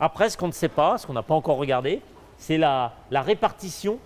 Après, 0.00 0.30
ce 0.30 0.36
qu'on 0.36 0.46
ne 0.46 0.52
sait 0.52 0.68
pas, 0.68 0.96
ce 0.98 1.06
qu'on 1.06 1.12
n'a 1.12 1.22
pas 1.22 1.34
encore 1.34 1.56
regardé, 1.56 2.00
c'est 2.36 2.58
la, 2.58 2.92
la 3.10 3.20
répartition 3.20 3.98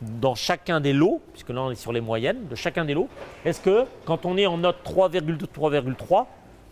dans 0.00 0.34
chacun 0.34 0.80
des 0.80 0.92
lots, 0.92 1.20
puisque 1.32 1.50
là 1.50 1.62
on 1.62 1.70
est 1.70 1.76
sur 1.76 1.92
les 1.92 2.00
moyennes, 2.00 2.48
de 2.48 2.54
chacun 2.54 2.84
des 2.84 2.92
lots, 2.92 3.08
est-ce 3.44 3.60
que 3.60 3.84
quand 4.04 4.26
on 4.26 4.36
est 4.36 4.46
en 4.46 4.58
note 4.58 4.76
3,2, 4.84 5.46
3,3, 5.46 6.26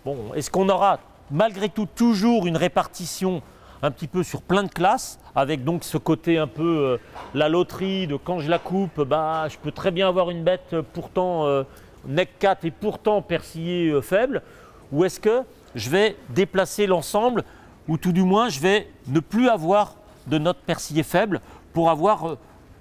bon, 0.04 0.16
est-ce 0.34 0.50
qu'on 0.50 0.68
aura 0.68 0.98
malgré 1.30 1.68
tout 1.68 1.86
toujours 1.86 2.46
une 2.46 2.56
répartition 2.56 3.42
un 3.82 3.90
petit 3.90 4.06
peu 4.06 4.22
sur 4.22 4.40
plein 4.40 4.62
de 4.62 4.68
classes, 4.68 5.18
avec 5.34 5.64
donc 5.64 5.84
ce 5.84 5.98
côté 5.98 6.38
un 6.38 6.46
peu 6.46 6.62
euh, 6.62 6.96
la 7.34 7.48
loterie 7.48 8.06
de 8.06 8.16
quand 8.16 8.38
je 8.38 8.48
la 8.48 8.58
coupe, 8.58 9.02
bah, 9.02 9.46
je 9.48 9.58
peux 9.58 9.72
très 9.72 9.90
bien 9.90 10.08
avoir 10.08 10.30
une 10.30 10.42
bête 10.42 10.72
euh, 10.72 10.82
pourtant 10.94 11.44
euh, 11.44 11.64
NEC 12.06 12.38
4 12.38 12.64
et 12.64 12.70
pourtant 12.70 13.20
persillée 13.20 14.00
faible, 14.00 14.42
ou 14.90 15.04
est-ce 15.04 15.20
que 15.20 15.42
je 15.74 15.90
vais 15.90 16.16
déplacer 16.30 16.86
l'ensemble, 16.86 17.44
ou 17.88 17.98
tout 17.98 18.12
du 18.12 18.22
moins 18.22 18.48
je 18.48 18.60
vais 18.60 18.88
ne 19.08 19.20
plus 19.20 19.48
avoir 19.48 19.96
de 20.26 20.38
note 20.38 20.58
persillée 20.64 21.02
faible 21.02 21.40
pour 21.72 21.90
avoir 21.90 22.36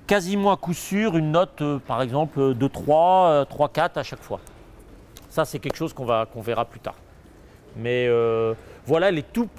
quasiment 0.08 0.52
à 0.52 0.58
coup 0.58 0.74
sûr 0.74 1.18
une 1.18 1.32
note, 1.32 1.64
par 1.88 2.02
exemple, 2.02 2.54
de 2.54 2.68
3, 2.68 3.28
euh, 3.28 3.46
3, 3.46 3.70
4 3.70 3.98
à 3.98 4.04
chaque 4.04 4.22
fois. 4.22 4.40
Ça, 5.30 5.46
c'est 5.46 5.60
quelque 5.60 5.78
chose 5.78 5.94
qu'on 5.94 6.26
qu'on 6.26 6.42
verra 6.42 6.66
plus 6.66 6.80
tard. 6.80 6.96
Mais 7.76 8.08
euh, 8.08 8.54
voilà 8.86 9.12
les 9.12 9.24
toutes 9.24 9.50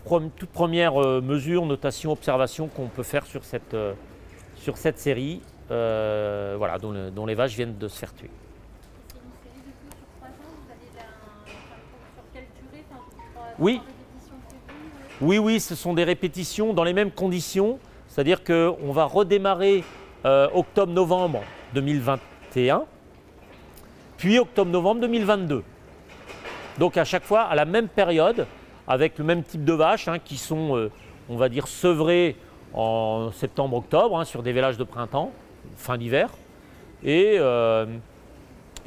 premières 0.53 1.03
euh, 1.03 1.20
mesures, 1.20 1.66
notations, 1.66 2.12
observations 2.12 2.68
qu'on 2.68 2.87
peut 2.87 3.03
faire 3.03 3.27
sur 3.27 3.44
cette, 3.44 3.74
euh, 3.74 3.94
sur 4.57 4.77
cette 4.77 4.98
série, 4.98 5.40
voilà, 5.68 6.79
dont, 6.81 6.92
le, 6.92 7.11
dont, 7.11 7.27
les 7.27 7.35
vaches 7.35 7.57
viennent 7.57 7.77
de 7.77 7.88
se 7.88 7.98
faire 7.98 8.14
tuer. 8.14 8.31
Oui. 13.59 13.81
Oui, 15.20 15.38
oui, 15.38 15.61
ce 15.61 15.74
sont 15.74 15.94
des 15.94 16.05
répétitions 16.05 16.72
dans 16.72 16.83
les 16.85 16.92
mêmes 16.92 17.12
conditions, 17.12 17.79
c'est-à-dire 18.09 18.42
qu'on 18.42 18.92
va 18.92 19.05
redémarrer 19.05 19.85
octobre-novembre 20.24 21.42
2021, 21.72 22.85
puis 24.16 24.38
octobre-novembre 24.38 25.03
2022. 25.03 25.62
Donc 26.79 26.97
à 26.97 27.05
chaque 27.05 27.25
fois 27.25 27.43
à 27.43 27.55
la 27.55 27.65
même 27.65 27.89
période, 27.89 28.47
avec 28.89 29.19
le 29.19 29.25
même 29.25 29.43
type 29.43 29.65
de 29.65 29.73
vaches 29.73 30.09
hein, 30.09 30.19
qui 30.19 30.37
sont, 30.37 30.77
euh, 30.77 30.91
on 31.29 31.37
va 31.37 31.49
dire, 31.49 31.69
sevrées 31.69 32.37
en 32.73 33.31
septembre-octobre 33.33 34.19
hein, 34.19 34.25
sur 34.25 34.43
des 34.43 34.53
vélages 34.53 34.77
de 34.77 34.85
printemps, 34.85 35.31
fin 35.77 35.97
d'hiver. 35.97 36.31
Et, 37.05 37.37
euh, 37.39 37.87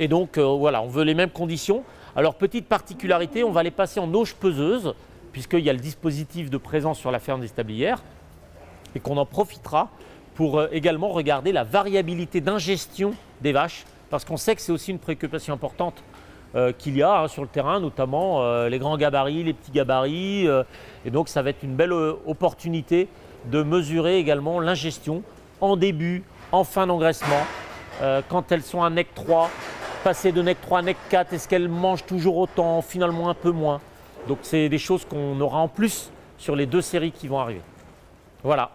donc 0.09 0.37
euh, 0.37 0.43
voilà, 0.43 0.81
on 0.81 0.87
veut 0.87 1.03
les 1.03 1.15
mêmes 1.15 1.29
conditions. 1.29 1.83
Alors 2.15 2.35
petite 2.35 2.67
particularité, 2.67 3.43
on 3.43 3.51
va 3.51 3.63
les 3.63 3.71
passer 3.71 3.99
en 3.99 4.13
auge 4.13 4.35
peseuse, 4.35 4.93
puisqu'il 5.31 5.61
y 5.61 5.69
a 5.69 5.73
le 5.73 5.79
dispositif 5.79 6.49
de 6.49 6.57
présence 6.57 6.99
sur 6.99 7.11
la 7.11 7.19
ferme 7.19 7.41
des 7.41 7.47
stablières, 7.47 8.03
et 8.95 8.99
qu'on 8.99 9.17
en 9.17 9.25
profitera 9.25 9.89
pour 10.35 10.63
également 10.71 11.09
regarder 11.09 11.51
la 11.51 11.63
variabilité 11.63 12.41
d'ingestion 12.41 13.13
des 13.41 13.53
vaches, 13.53 13.85
parce 14.09 14.25
qu'on 14.25 14.37
sait 14.37 14.55
que 14.55 14.61
c'est 14.61 14.71
aussi 14.71 14.91
une 14.91 14.99
préoccupation 14.99 15.53
importante 15.53 16.03
euh, 16.55 16.71
qu'il 16.71 16.95
y 16.95 17.03
a 17.03 17.21
hein, 17.21 17.27
sur 17.27 17.41
le 17.41 17.47
terrain, 17.47 17.79
notamment 17.79 18.41
euh, 18.41 18.69
les 18.69 18.79
grands 18.79 18.97
gabarits, 18.97 19.43
les 19.43 19.53
petits 19.53 19.71
gabarits. 19.71 20.47
Euh, 20.47 20.63
et 21.05 21.11
donc 21.11 21.27
ça 21.27 21.41
va 21.41 21.49
être 21.49 21.63
une 21.63 21.75
belle 21.75 21.91
opportunité 21.91 23.09
de 23.45 23.63
mesurer 23.63 24.17
également 24.17 24.59
l'ingestion 24.59 25.23
en 25.59 25.75
début, 25.75 26.23
en 26.51 26.63
fin 26.63 26.85
d'engraissement, 26.87 27.45
quand 28.29 28.51
elles 28.51 28.61
sont 28.61 28.83
à 28.83 28.89
NEC 28.89 29.13
3, 29.15 29.49
passer 30.03 30.31
de 30.31 30.41
NEC 30.41 30.61
3 30.61 30.79
à 30.79 30.81
NEC 30.83 30.97
4, 31.09 31.33
est-ce 31.33 31.47
qu'elles 31.47 31.69
mangent 31.69 32.05
toujours 32.05 32.37
autant, 32.37 32.81
finalement 32.81 33.29
un 33.29 33.33
peu 33.33 33.51
moins? 33.51 33.79
Donc 34.27 34.39
c'est 34.43 34.69
des 34.69 34.77
choses 34.77 35.05
qu'on 35.05 35.39
aura 35.39 35.59
en 35.59 35.67
plus 35.67 36.11
sur 36.37 36.55
les 36.55 36.65
deux 36.65 36.81
séries 36.81 37.11
qui 37.11 37.27
vont 37.27 37.39
arriver. 37.39 37.61
Voilà. 38.43 38.71